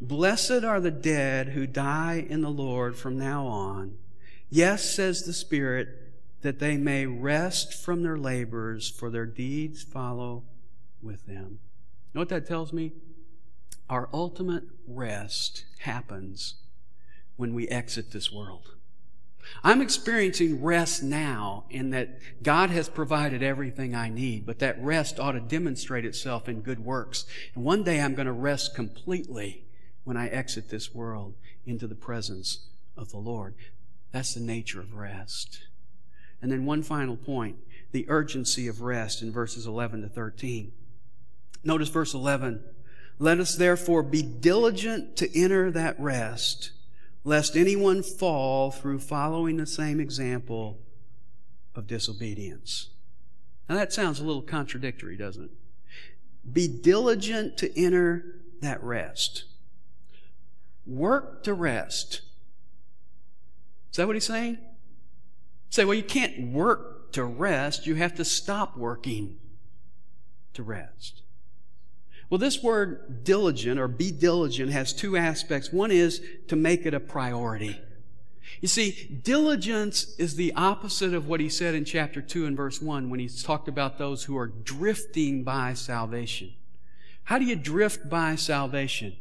Blessed 0.00 0.64
are 0.64 0.80
the 0.80 0.90
dead 0.90 1.50
who 1.50 1.66
die 1.66 2.26
in 2.28 2.42
the 2.42 2.50
Lord 2.50 2.96
from 2.96 3.18
now 3.18 3.46
on. 3.46 3.96
Yes, 4.50 4.94
says 4.94 5.22
the 5.22 5.32
Spirit, 5.32 5.88
that 6.42 6.58
they 6.58 6.76
may 6.76 7.06
rest 7.06 7.72
from 7.72 8.02
their 8.02 8.18
labors, 8.18 8.90
for 8.90 9.10
their 9.10 9.26
deeds 9.26 9.82
follow 9.82 10.42
with 11.00 11.26
them. 11.26 11.60
You 11.60 12.14
know 12.14 12.20
what 12.20 12.28
that 12.30 12.46
tells 12.46 12.72
me? 12.72 12.92
Our 13.88 14.08
ultimate 14.12 14.64
rest 14.86 15.64
happens 15.80 16.56
when 17.36 17.54
we 17.54 17.68
exit 17.68 18.10
this 18.10 18.32
world. 18.32 18.74
I'm 19.64 19.80
experiencing 19.80 20.62
rest 20.62 21.02
now 21.02 21.64
in 21.70 21.90
that 21.90 22.18
God 22.42 22.70
has 22.70 22.88
provided 22.88 23.42
everything 23.42 23.94
I 23.94 24.08
need, 24.08 24.46
but 24.46 24.58
that 24.60 24.82
rest 24.82 25.20
ought 25.20 25.32
to 25.32 25.40
demonstrate 25.40 26.04
itself 26.04 26.48
in 26.48 26.62
good 26.62 26.84
works. 26.84 27.26
And 27.54 27.64
one 27.64 27.82
day 27.82 28.00
I'm 28.00 28.14
going 28.14 28.26
to 28.26 28.32
rest 28.32 28.74
completely 28.74 29.64
when 30.04 30.16
I 30.16 30.28
exit 30.28 30.68
this 30.68 30.94
world 30.94 31.34
into 31.66 31.86
the 31.86 31.94
presence 31.94 32.66
of 32.96 33.10
the 33.10 33.18
Lord. 33.18 33.54
That's 34.10 34.34
the 34.34 34.40
nature 34.40 34.80
of 34.80 34.94
rest. 34.94 35.62
And 36.40 36.50
then 36.50 36.66
one 36.66 36.82
final 36.82 37.16
point 37.16 37.56
the 37.92 38.06
urgency 38.08 38.68
of 38.68 38.80
rest 38.80 39.20
in 39.20 39.30
verses 39.30 39.66
11 39.66 40.00
to 40.00 40.08
13. 40.08 40.72
Notice 41.62 41.90
verse 41.90 42.14
11. 42.14 42.64
Let 43.18 43.38
us 43.38 43.54
therefore 43.54 44.02
be 44.02 44.22
diligent 44.22 45.16
to 45.18 45.38
enter 45.38 45.70
that 45.70 46.00
rest 46.00 46.70
lest 47.24 47.56
anyone 47.56 48.02
fall 48.02 48.70
through 48.70 48.98
following 48.98 49.56
the 49.56 49.66
same 49.66 50.00
example 50.00 50.80
of 51.74 51.86
disobedience. 51.86 52.90
Now 53.68 53.76
that 53.76 53.92
sounds 53.92 54.20
a 54.20 54.24
little 54.24 54.42
contradictory, 54.42 55.16
doesn't 55.16 55.44
it? 55.44 55.50
Be 56.52 56.66
diligent 56.66 57.56
to 57.58 57.78
enter 57.80 58.40
that 58.60 58.82
rest. 58.82 59.44
Work 60.84 61.44
to 61.44 61.54
rest. 61.54 62.22
Is 63.90 63.96
that 63.96 64.06
what 64.06 64.16
he's 64.16 64.26
saying? 64.26 64.58
Say, 65.70 65.84
well, 65.84 65.94
you 65.94 66.02
can't 66.02 66.52
work 66.52 67.12
to 67.12 67.24
rest. 67.24 67.86
You 67.86 67.94
have 67.94 68.14
to 68.16 68.24
stop 68.24 68.76
working 68.76 69.38
to 70.54 70.62
rest. 70.62 71.22
Well, 72.32 72.38
this 72.38 72.62
word 72.62 73.24
diligent 73.24 73.78
or 73.78 73.88
be 73.88 74.10
diligent 74.10 74.72
has 74.72 74.94
two 74.94 75.18
aspects. 75.18 75.70
One 75.70 75.90
is 75.90 76.22
to 76.48 76.56
make 76.56 76.86
it 76.86 76.94
a 76.94 76.98
priority. 76.98 77.78
You 78.62 78.68
see, 78.68 79.20
diligence 79.22 80.16
is 80.16 80.34
the 80.34 80.54
opposite 80.54 81.12
of 81.12 81.28
what 81.28 81.40
he 81.40 81.50
said 81.50 81.74
in 81.74 81.84
chapter 81.84 82.22
2 82.22 82.46
and 82.46 82.56
verse 82.56 82.80
1 82.80 83.10
when 83.10 83.20
he 83.20 83.28
talked 83.28 83.68
about 83.68 83.98
those 83.98 84.24
who 84.24 84.38
are 84.38 84.46
drifting 84.46 85.44
by 85.44 85.74
salvation. 85.74 86.54
How 87.24 87.38
do 87.38 87.44
you 87.44 87.54
drift 87.54 88.08
by 88.08 88.36
salvation? 88.36 89.14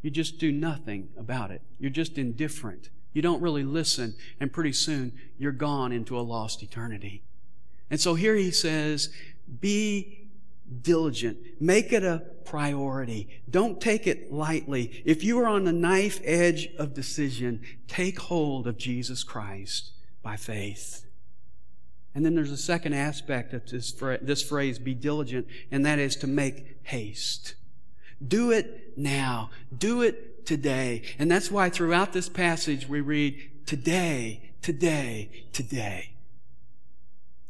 You 0.00 0.10
just 0.10 0.38
do 0.38 0.50
nothing 0.50 1.10
about 1.18 1.50
it. 1.50 1.60
You're 1.78 1.90
just 1.90 2.16
indifferent. 2.16 2.88
You 3.12 3.20
don't 3.20 3.42
really 3.42 3.64
listen, 3.64 4.14
and 4.40 4.50
pretty 4.50 4.72
soon 4.72 5.12
you're 5.36 5.52
gone 5.52 5.92
into 5.92 6.18
a 6.18 6.22
lost 6.22 6.62
eternity. 6.62 7.24
And 7.90 8.00
so 8.00 8.14
here 8.14 8.36
he 8.36 8.52
says, 8.52 9.10
be 9.60 10.25
diligent. 10.82 11.38
Make 11.60 11.92
it 11.92 12.04
a 12.04 12.22
priority. 12.44 13.28
Don't 13.48 13.80
take 13.80 14.06
it 14.06 14.32
lightly. 14.32 15.02
If 15.04 15.24
you 15.24 15.38
are 15.40 15.46
on 15.46 15.64
the 15.64 15.72
knife 15.72 16.20
edge 16.24 16.68
of 16.78 16.94
decision, 16.94 17.62
take 17.88 18.18
hold 18.18 18.66
of 18.66 18.78
Jesus 18.78 19.24
Christ 19.24 19.92
by 20.22 20.36
faith. 20.36 21.06
And 22.14 22.24
then 22.24 22.34
there's 22.34 22.50
a 22.50 22.56
second 22.56 22.94
aspect 22.94 23.52
of 23.52 23.68
this, 23.68 23.92
this 23.92 24.42
phrase, 24.42 24.78
be 24.78 24.94
diligent, 24.94 25.46
and 25.70 25.84
that 25.84 25.98
is 25.98 26.16
to 26.16 26.26
make 26.26 26.78
haste. 26.84 27.54
Do 28.26 28.50
it 28.50 28.96
now. 28.96 29.50
Do 29.76 30.00
it 30.00 30.46
today. 30.46 31.02
And 31.18 31.30
that's 31.30 31.50
why 31.50 31.68
throughout 31.68 32.14
this 32.14 32.30
passage 32.30 32.88
we 32.88 33.02
read, 33.02 33.66
today, 33.66 34.52
today, 34.62 35.30
today. 35.52 36.15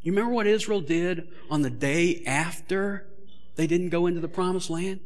You 0.07 0.13
remember 0.13 0.35
what 0.35 0.47
Israel 0.47 0.81
did 0.81 1.27
on 1.51 1.63
the 1.63 1.69
day 1.69 2.23
after 2.29 3.09
they 3.57 3.67
didn't 3.67 3.89
go 3.89 4.07
into 4.07 4.21
the 4.21 4.29
promised 4.29 4.71
land? 4.71 5.01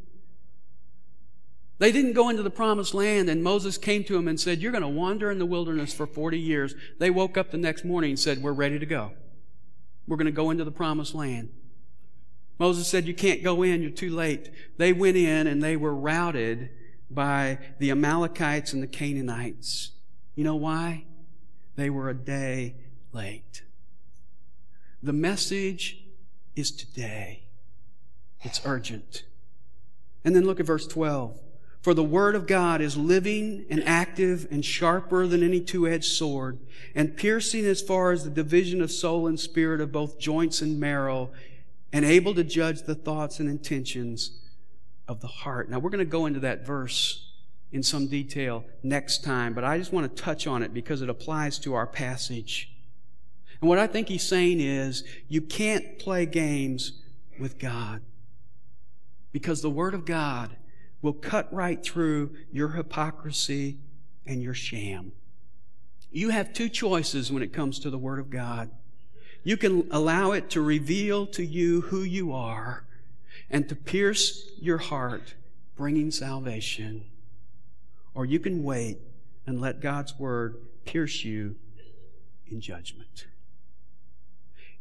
They 1.79 1.91
didn't 1.91 2.13
go 2.13 2.29
into 2.29 2.43
the 2.43 2.51
promised 2.51 2.93
land, 2.93 3.27
and 3.27 3.43
Moses 3.43 3.79
came 3.79 4.03
to 4.03 4.13
them 4.13 4.27
and 4.27 4.39
said, 4.39 4.61
You're 4.61 4.71
going 4.71 4.83
to 4.83 4.87
wander 4.87 5.31
in 5.31 5.39
the 5.39 5.45
wilderness 5.47 5.91
for 5.91 6.05
40 6.05 6.37
years. 6.37 6.75
They 6.99 7.09
woke 7.09 7.35
up 7.35 7.49
the 7.49 7.57
next 7.57 7.83
morning 7.83 8.11
and 8.11 8.19
said, 8.19 8.43
We're 8.43 8.51
ready 8.51 8.77
to 8.77 8.85
go. 8.85 9.13
We're 10.05 10.17
going 10.17 10.27
to 10.27 10.31
go 10.31 10.51
into 10.51 10.65
the 10.65 10.71
promised 10.71 11.15
land. 11.15 11.49
Moses 12.59 12.87
said, 12.87 13.07
You 13.07 13.15
can't 13.15 13.41
go 13.41 13.63
in, 13.63 13.81
you're 13.81 13.89
too 13.89 14.11
late. 14.11 14.51
They 14.77 14.93
went 14.93 15.17
in 15.17 15.47
and 15.47 15.63
they 15.63 15.77
were 15.77 15.95
routed 15.95 16.69
by 17.09 17.57
the 17.79 17.89
Amalekites 17.89 18.71
and 18.71 18.83
the 18.83 18.87
Canaanites. 18.87 19.93
You 20.35 20.43
know 20.43 20.57
why? 20.57 21.05
They 21.75 21.89
were 21.89 22.07
a 22.07 22.13
day 22.13 22.75
late. 23.13 23.63
The 25.03 25.13
message 25.13 26.03
is 26.55 26.71
today. 26.71 27.43
It's 28.41 28.61
urgent. 28.65 29.23
And 30.23 30.35
then 30.35 30.45
look 30.45 30.59
at 30.59 30.65
verse 30.65 30.87
12. 30.87 31.39
For 31.81 31.95
the 31.95 32.03
word 32.03 32.35
of 32.35 32.45
God 32.45 32.79
is 32.79 32.95
living 32.95 33.65
and 33.69 33.83
active 33.83 34.47
and 34.51 34.63
sharper 34.63 35.25
than 35.25 35.41
any 35.41 35.59
two-edged 35.59 36.05
sword 36.05 36.59
and 36.93 37.17
piercing 37.17 37.65
as 37.65 37.81
far 37.81 38.11
as 38.11 38.23
the 38.23 38.29
division 38.29 38.81
of 38.81 38.91
soul 38.91 39.25
and 39.25 39.39
spirit 39.39 39.81
of 39.81 39.91
both 39.91 40.19
joints 40.19 40.61
and 40.61 40.79
marrow 40.79 41.31
and 41.91 42.05
able 42.05 42.35
to 42.35 42.43
judge 42.43 42.83
the 42.83 42.93
thoughts 42.93 43.39
and 43.39 43.49
intentions 43.49 44.39
of 45.07 45.21
the 45.21 45.27
heart. 45.27 45.69
Now 45.71 45.79
we're 45.79 45.89
going 45.89 45.99
to 45.99 46.05
go 46.05 46.27
into 46.27 46.41
that 46.41 46.65
verse 46.65 47.31
in 47.71 47.81
some 47.81 48.07
detail 48.07 48.63
next 48.83 49.23
time, 49.23 49.53
but 49.55 49.63
I 49.63 49.79
just 49.79 49.91
want 49.91 50.15
to 50.15 50.23
touch 50.23 50.45
on 50.45 50.61
it 50.61 50.75
because 50.75 51.01
it 51.01 51.09
applies 51.09 51.57
to 51.59 51.73
our 51.73 51.87
passage. 51.87 52.70
And 53.61 53.69
what 53.69 53.77
I 53.77 53.87
think 53.87 54.09
he's 54.09 54.27
saying 54.27 54.59
is 54.59 55.03
you 55.27 55.41
can't 55.41 55.99
play 55.99 56.25
games 56.25 56.93
with 57.39 57.59
God. 57.59 58.01
Because 59.31 59.61
the 59.61 59.69
Word 59.69 59.93
of 59.93 60.03
God 60.03 60.57
will 61.01 61.13
cut 61.13 61.51
right 61.53 61.81
through 61.81 62.35
your 62.51 62.69
hypocrisy 62.69 63.77
and 64.25 64.41
your 64.41 64.53
sham. 64.53 65.13
You 66.11 66.29
have 66.29 66.53
two 66.53 66.69
choices 66.69 67.31
when 67.31 67.41
it 67.41 67.53
comes 67.53 67.79
to 67.79 67.89
the 67.89 67.97
Word 67.97 68.19
of 68.19 68.29
God. 68.29 68.71
You 69.43 69.57
can 69.57 69.87
allow 69.91 70.31
it 70.31 70.49
to 70.51 70.61
reveal 70.61 71.25
to 71.27 71.45
you 71.45 71.81
who 71.81 72.01
you 72.01 72.33
are 72.33 72.85
and 73.49 73.67
to 73.69 73.75
pierce 73.75 74.51
your 74.59 74.77
heart, 74.77 75.35
bringing 75.75 76.11
salvation. 76.11 77.05
Or 78.13 78.25
you 78.25 78.39
can 78.39 78.63
wait 78.63 78.97
and 79.47 79.61
let 79.61 79.79
God's 79.79 80.19
Word 80.19 80.57
pierce 80.85 81.23
you 81.23 81.55
in 82.47 82.59
judgment. 82.59 83.27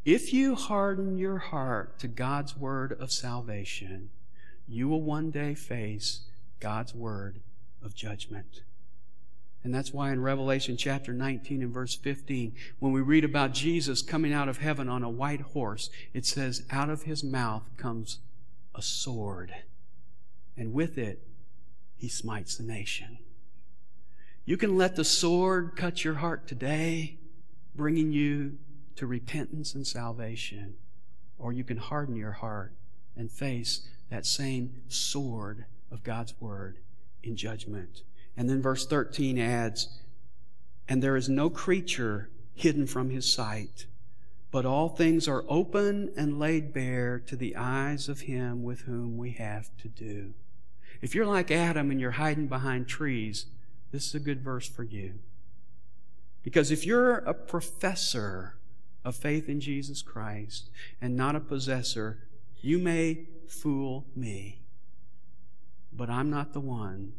If 0.05 0.33
you 0.33 0.55
harden 0.55 1.19
your 1.19 1.39
heart 1.39 1.99
to 1.99 2.09
God's 2.09 2.57
word 2.57 2.97
of 2.99 3.13
salvation, 3.13 4.11
you 4.67 4.89
will 4.89 5.03
one 5.03 5.31
day 5.31 5.55
face 5.55 6.23
God's 6.59 6.95
word 6.95 7.41
of 7.83 7.95
judgment. 7.95 8.63
And 9.63 9.75
that's 9.75 9.93
why 9.93 10.11
in 10.11 10.23
Revelation 10.23 10.79
chapter 10.79 11.13
19 11.13 11.61
and 11.61 11.73
verse 11.73 11.95
15, 11.95 12.55
when 12.79 12.93
we 12.93 13.03
read 13.03 13.25
about 13.25 13.53
Jesus 13.53 14.01
coming 14.01 14.33
out 14.33 14.49
of 14.49 14.59
heaven 14.59 14.89
on 14.89 15.03
a 15.03 15.11
white 15.11 15.43
horse, 15.43 15.91
it 16.15 16.25
says, 16.25 16.63
out 16.71 16.89
of 16.89 17.03
his 17.03 17.23
mouth 17.23 17.69
comes 17.77 18.21
a 18.75 18.81
sword, 18.81 19.53
and 20.57 20.73
with 20.73 20.97
it 20.97 21.27
he 21.95 22.09
smites 22.09 22.57
the 22.57 22.63
nation. 22.63 23.19
You 24.47 24.57
can 24.57 24.79
let 24.79 24.97
the 24.97 25.05
sword 25.05 25.77
cut 25.77 26.05
your 26.05 26.15
heart 26.15 26.47
today, 26.47 27.19
bringing 27.75 28.13
you 28.13 28.57
to 29.01 29.07
repentance 29.07 29.75
and 29.75 29.87
salvation, 29.87 30.75
or 31.39 31.55
you 31.55 31.65
can 31.65 31.79
harden 31.79 32.17
your 32.17 32.33
heart 32.33 32.71
and 33.17 33.33
face 33.33 33.89
that 34.11 34.27
same 34.27 34.83
sword 34.89 35.65
of 35.91 36.03
God's 36.03 36.39
word 36.39 36.77
in 37.23 37.35
judgment. 37.35 38.03
And 38.37 38.47
then 38.47 38.61
verse 38.61 38.85
13 38.87 39.39
adds, 39.39 39.89
And 40.87 41.03
there 41.03 41.17
is 41.17 41.31
no 41.31 41.49
creature 41.49 42.29
hidden 42.53 42.87
from 42.87 43.09
his 43.09 43.33
sight, 43.33 43.87
but 44.51 44.67
all 44.67 44.91
things 44.91 45.27
are 45.27 45.47
open 45.49 46.13
and 46.15 46.39
laid 46.39 46.75
bare 46.75 47.21
to 47.21 47.37
the 47.37 47.57
eyes 47.57 48.07
of 48.07 48.21
him 48.21 48.63
with 48.63 48.81
whom 48.81 49.17
we 49.17 49.31
have 49.31 49.71
to 49.79 49.89
do. 49.89 50.35
If 51.01 51.15
you're 51.15 51.25
like 51.25 51.51
Adam 51.51 51.91
and 51.91 51.99
you're 51.99 52.11
hiding 52.11 52.49
behind 52.49 52.87
trees, 52.87 53.47
this 53.93 54.09
is 54.09 54.15
a 54.15 54.21
good 54.21 54.43
verse 54.43 54.69
for 54.69 54.85
you. 54.85 55.21
Because 56.43 56.71
if 56.71 56.85
you're 56.85 57.17
a 57.17 57.33
professor 57.33 58.57
of 59.05 59.17
faith 59.17 59.49
in 59.49 59.61
Jesus 59.61 60.03
Christ 60.03 60.71
and 61.01 61.17
not 61.17 61.37
a 61.37 61.41
possessor, 61.41 62.19
you 62.61 62.79
may 62.79 63.27
fool 63.49 64.07
me. 64.15 64.63
But 65.93 66.11
I'm 66.11 66.31
not 66.31 66.53
the 66.53 66.61
one 66.61 67.15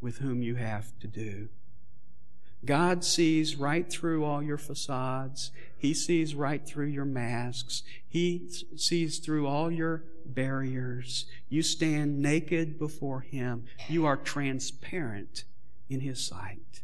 with 0.00 0.18
whom 0.18 0.42
you 0.42 0.56
have 0.56 0.98
to 1.00 1.06
do. 1.06 1.48
God 2.64 3.04
sees 3.04 3.56
right 3.56 3.90
through 3.90 4.24
all 4.24 4.42
your 4.42 4.58
facades. 4.58 5.50
He 5.76 5.92
sees 5.92 6.34
right 6.34 6.66
through 6.66 6.86
your 6.86 7.04
masks. 7.04 7.82
He 8.08 8.48
sees 8.76 9.18
through 9.18 9.46
all 9.46 9.70
your 9.70 10.04
barriers. 10.24 11.26
You 11.48 11.62
stand 11.62 12.20
naked 12.20 12.78
before 12.78 13.20
Him. 13.20 13.64
You 13.88 14.06
are 14.06 14.16
transparent 14.16 15.44
in 15.90 16.00
His 16.00 16.24
sight. 16.24 16.82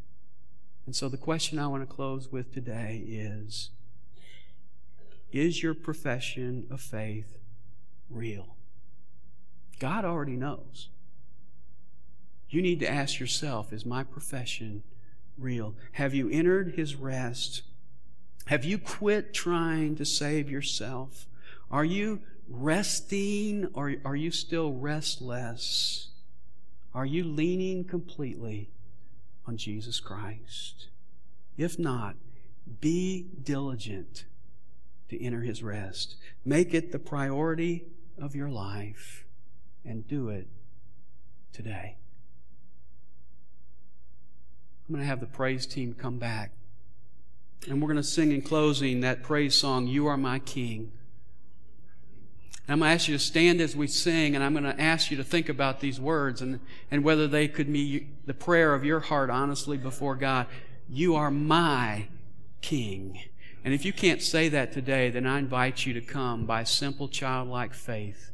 And 0.91 0.97
so 0.97 1.09
the 1.09 1.17
question 1.17 1.61
I 1.61 1.69
want 1.69 1.89
to 1.89 1.95
close 1.95 2.33
with 2.33 2.53
today 2.53 3.05
is 3.07 3.71
Is 5.31 5.63
your 5.63 5.73
profession 5.73 6.67
of 6.69 6.81
faith 6.81 7.39
real? 8.09 8.57
God 9.79 10.05
already 10.05 10.35
knows. 10.35 10.89
You 12.49 12.61
need 12.61 12.81
to 12.81 12.91
ask 12.91 13.21
yourself 13.21 13.73
Is 13.73 13.87
my 13.87 14.03
profession 14.03 14.83
real? 15.39 15.77
Have 15.93 16.13
you 16.13 16.29
entered 16.29 16.75
His 16.75 16.97
rest? 16.97 17.63
Have 18.47 18.65
you 18.65 18.77
quit 18.77 19.33
trying 19.33 19.95
to 19.95 20.05
save 20.05 20.51
yourself? 20.51 21.29
Are 21.71 21.85
you 21.85 22.23
resting 22.49 23.69
or 23.75 23.95
are 24.05 24.17
you 24.17 24.33
still 24.33 24.73
restless? 24.73 26.09
Are 26.93 27.07
you 27.07 27.23
leaning 27.23 27.85
completely 27.85 28.71
on 29.51 29.57
Jesus 29.57 29.99
Christ? 29.99 30.87
If 31.59 31.77
not, 31.77 32.15
be 32.81 33.27
diligent 33.43 34.25
to 35.09 35.21
enter 35.21 35.41
his 35.41 35.61
rest. 35.61 36.15
Make 36.45 36.73
it 36.73 36.93
the 36.93 37.01
priority 37.01 37.85
of 38.17 38.37
your 38.37 38.49
life 38.49 39.25
and 39.85 40.07
do 40.07 40.29
it 40.29 40.47
today. 41.53 41.97
I'm 44.89 44.95
going 44.95 45.03
to 45.03 45.09
have 45.09 45.19
the 45.19 45.27
praise 45.27 45.67
team 45.67 45.95
come 45.95 46.19
back. 46.19 46.53
And 47.69 47.83
we're 47.83 47.89
going 47.89 47.97
to 47.97 48.05
sing 48.05 48.31
in 48.31 48.43
closing 48.43 49.01
that 49.01 49.25
praise 49.25 49.57
song, 49.57 49.89
You 49.89 50.07
Are 50.07 50.17
My 50.17 50.39
King. 50.39 50.93
And 52.71 52.75
I'm 52.75 52.79
going 52.87 52.91
to 52.91 52.95
ask 52.95 53.09
you 53.09 53.19
to 53.19 53.25
stand 53.25 53.61
as 53.61 53.75
we 53.75 53.89
sing, 53.89 54.37
and 54.37 54.45
I'm 54.45 54.53
going 54.53 54.63
to 54.63 54.81
ask 54.81 55.11
you 55.11 55.17
to 55.17 55.25
think 55.25 55.49
about 55.49 55.81
these 55.81 55.99
words 55.99 56.41
and, 56.41 56.61
and 56.89 57.03
whether 57.03 57.27
they 57.27 57.49
could 57.49 57.73
be 57.73 58.07
the 58.27 58.33
prayer 58.33 58.75
of 58.75 58.85
your 58.85 59.01
heart 59.01 59.29
honestly 59.29 59.77
before 59.77 60.15
God. 60.15 60.47
You 60.89 61.17
are 61.17 61.33
my 61.33 62.07
King. 62.61 63.23
And 63.65 63.75
if 63.75 63.85
you 63.85 63.93
can't 63.93 64.23
say 64.23 64.49
that 64.51 64.71
today, 64.71 65.11
then 65.11 65.27
I 65.27 65.41
invite 65.41 65.85
you 65.85 65.95
to 65.95 66.01
come 66.01 66.47
by 66.47 66.63
simple 66.63 67.09
childlike 67.09 67.75
faith 67.75 68.31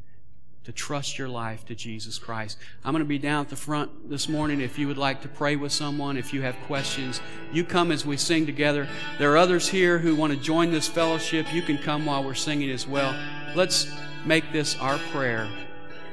to 0.64 0.72
trust 0.72 1.16
your 1.16 1.30
life 1.30 1.64
to 1.64 1.74
Jesus 1.74 2.18
Christ. 2.18 2.58
I'm 2.84 2.92
going 2.92 3.02
to 3.02 3.08
be 3.08 3.18
down 3.18 3.40
at 3.40 3.48
the 3.48 3.56
front 3.56 4.10
this 4.10 4.28
morning 4.28 4.60
if 4.60 4.78
you 4.78 4.86
would 4.86 4.98
like 4.98 5.22
to 5.22 5.28
pray 5.28 5.56
with 5.56 5.72
someone, 5.72 6.18
if 6.18 6.34
you 6.34 6.42
have 6.42 6.56
questions. 6.66 7.22
You 7.54 7.64
come 7.64 7.90
as 7.90 8.04
we 8.04 8.18
sing 8.18 8.44
together. 8.44 8.86
There 9.18 9.32
are 9.32 9.38
others 9.38 9.66
here 9.66 9.98
who 9.98 10.14
want 10.14 10.34
to 10.34 10.38
join 10.38 10.72
this 10.72 10.88
fellowship. 10.88 11.54
You 11.54 11.62
can 11.62 11.78
come 11.78 12.04
while 12.04 12.22
we're 12.22 12.34
singing 12.34 12.68
as 12.68 12.86
well. 12.86 13.18
Let's 13.54 13.86
make 14.26 14.52
this 14.52 14.76
our 14.80 14.98
prayer 15.12 15.48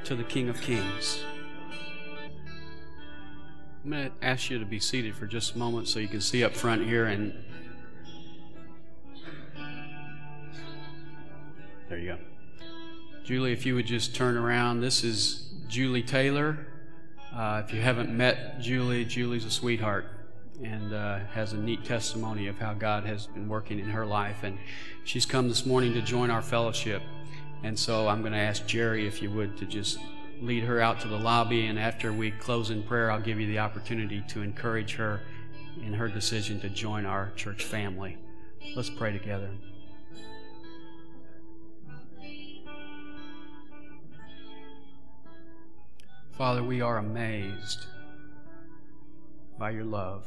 to 0.04 0.16
the 0.16 0.24
King 0.24 0.48
of 0.48 0.62
Kings. 0.62 1.24
I'm 3.84 3.90
going 3.90 4.12
to 4.12 4.26
ask 4.26 4.52
you 4.52 4.60
to 4.60 4.66
be 4.66 4.80
seated 4.80 5.16
for 5.16 5.26
just 5.26 5.56
a 5.56 5.58
moment 5.58 5.88
so 5.88 6.00
you 6.00 6.08
can 6.08 6.22
see 6.22 6.44
up 6.44 6.54
front 6.54 6.86
here 6.86 7.08
and 7.08 7.34
there 11.90 11.98
you 11.98 12.12
go. 12.12 12.18
Julie, 13.24 13.52
if 13.52 13.66
you 13.66 13.74
would 13.76 13.88
just 13.88 14.16
turn 14.16 14.38
around. 14.38 14.82
This 14.82 15.04
is 15.04 15.52
Julie 15.68 16.04
Taylor. 16.04 16.68
Uh, 17.36 17.64
if 17.66 17.74
you 17.74 17.82
haven't 17.82 18.16
met 18.16 18.62
Julie, 18.62 19.06
Julie's 19.06 19.44
a 19.44 19.52
sweetheart 19.52 20.06
and 20.64 20.94
uh, 20.94 21.20
has 21.34 21.54
a 21.54 21.58
neat 21.58 21.84
testimony 21.84 22.48
of 22.48 22.60
how 22.60 22.74
God 22.74 23.06
has 23.06 23.26
been 23.26 23.50
working 23.50 23.80
in 23.80 23.90
her 23.90 24.06
life. 24.06 24.44
And 24.44 24.60
she's 25.04 25.26
come 25.26 25.50
this 25.50 25.66
morning 25.66 25.94
to 25.94 26.02
join 26.02 26.30
our 26.30 26.44
fellowship. 26.44 27.02
And 27.64 27.80
so 27.80 28.10
I'm 28.10 28.22
going 28.22 28.34
to 28.34 28.40
ask 28.40 28.66
Jerry, 28.68 29.08
if 29.08 29.22
you 29.22 29.32
would, 29.32 29.58
to 29.58 29.66
just 29.66 29.98
lead 30.42 30.64
her 30.64 30.82
out 30.82 31.00
to 31.02 31.08
the 31.08 31.18
lobby. 31.18 31.68
And 31.68 31.80
after 31.80 32.12
we 32.12 32.32
close 32.32 32.70
in 32.70 32.84
prayer, 32.84 33.10
I'll 33.10 33.22
give 33.22 33.40
you 33.40 33.48
the 33.48 33.60
opportunity 33.60 34.22
to 34.30 34.42
encourage 34.42 34.96
her 34.96 35.22
in 35.82 35.94
her 35.94 36.10
decision 36.10 36.60
to 36.60 36.70
join 36.70 37.06
our 37.06 37.32
church 37.36 37.64
family. 37.64 38.18
Let's 38.76 38.90
pray 38.90 39.12
together. 39.12 39.50
Father, 46.38 46.64
we 46.64 46.82
are 46.82 46.98
amazed 46.98 47.86
by 49.58 49.70
your 49.70 49.86
love. 49.86 50.26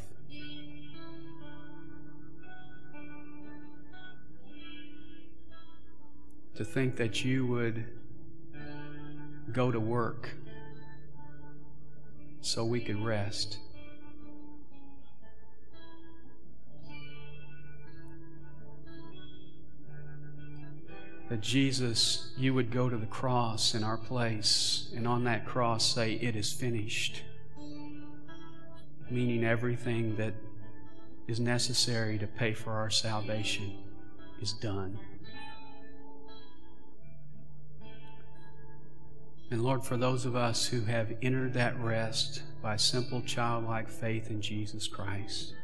To 6.56 6.64
think 6.64 6.96
that 6.96 7.24
you 7.24 7.46
would 7.46 7.84
go 9.52 9.70
to 9.70 9.78
work 9.78 10.30
so 12.40 12.64
we 12.64 12.80
could 12.80 13.02
rest. 13.04 13.58
that 21.28 21.40
Jesus, 21.40 22.32
you 22.36 22.54
would 22.54 22.70
go 22.70 22.88
to 22.88 22.96
the 22.96 23.06
cross 23.06 23.74
in 23.74 23.82
our 23.82 23.96
place 23.96 24.90
and 24.94 25.08
on 25.08 25.24
that 25.24 25.44
cross 25.44 25.94
say, 25.94 26.12
It 26.14 26.36
is 26.36 26.52
finished. 26.52 27.22
Meaning 29.10 29.44
everything 29.44 30.16
that 30.16 30.34
is 31.26 31.40
necessary 31.40 32.18
to 32.18 32.26
pay 32.26 32.54
for 32.54 32.72
our 32.72 32.90
salvation 32.90 33.76
is 34.40 34.52
done. 34.52 34.98
And 39.50 39.62
Lord, 39.62 39.84
for 39.84 39.96
those 39.96 40.26
of 40.26 40.34
us 40.34 40.66
who 40.66 40.80
have 40.82 41.12
entered 41.22 41.54
that 41.54 41.78
rest 41.80 42.42
by 42.62 42.76
simple 42.76 43.22
childlike 43.22 43.88
faith 43.88 44.30
in 44.30 44.40
Jesus 44.40 44.88
Christ, 44.88 45.54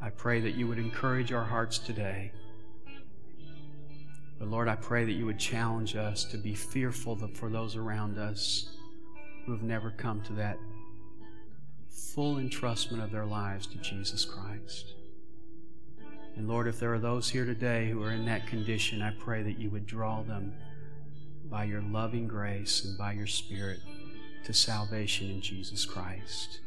I 0.00 0.10
pray 0.10 0.40
that 0.40 0.54
you 0.54 0.68
would 0.68 0.78
encourage 0.78 1.32
our 1.32 1.44
hearts 1.44 1.78
today 1.78 2.32
but 4.38 4.48
Lord, 4.48 4.68
I 4.68 4.76
pray 4.76 5.04
that 5.04 5.12
you 5.12 5.26
would 5.26 5.38
challenge 5.38 5.96
us 5.96 6.24
to 6.26 6.38
be 6.38 6.54
fearful 6.54 7.16
for 7.34 7.50
those 7.50 7.74
around 7.74 8.18
us 8.18 8.70
who 9.44 9.52
have 9.52 9.62
never 9.62 9.90
come 9.90 10.20
to 10.22 10.32
that 10.34 10.58
full 12.14 12.36
entrustment 12.36 13.02
of 13.02 13.10
their 13.10 13.26
lives 13.26 13.66
to 13.66 13.78
Jesus 13.78 14.24
Christ. 14.24 14.94
And 16.36 16.46
Lord, 16.46 16.68
if 16.68 16.78
there 16.78 16.94
are 16.94 17.00
those 17.00 17.28
here 17.28 17.44
today 17.44 17.90
who 17.90 18.00
are 18.02 18.12
in 18.12 18.24
that 18.26 18.46
condition, 18.46 19.02
I 19.02 19.10
pray 19.18 19.42
that 19.42 19.58
you 19.58 19.70
would 19.70 19.86
draw 19.86 20.22
them 20.22 20.54
by 21.50 21.64
your 21.64 21.82
loving 21.82 22.28
grace 22.28 22.84
and 22.84 22.98
by 22.98 23.12
your 23.12 23.26
Spirit 23.26 23.80
to 24.44 24.52
salvation 24.52 25.30
in 25.30 25.40
Jesus 25.40 25.84
Christ 25.84 26.60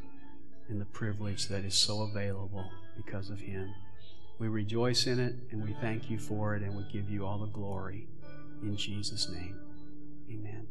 and 0.69 0.79
the 0.79 0.86
privilege 0.86 1.47
that 1.47 1.65
is 1.65 1.75
so 1.75 2.01
available 2.01 2.69
because 2.95 3.29
of 3.29 3.39
Him. 3.39 3.73
We 4.39 4.47
rejoice 4.47 5.07
in 5.07 5.19
it 5.19 5.36
and 5.51 5.63
we 5.63 5.75
thank 5.82 6.09
you 6.09 6.17
for 6.17 6.55
it 6.55 6.63
and 6.63 6.75
we 6.75 6.84
give 6.91 7.09
you 7.09 7.25
all 7.25 7.38
the 7.38 7.47
glory. 7.47 8.07
In 8.63 8.75
Jesus' 8.75 9.29
name, 9.29 9.59
amen. 10.29 10.67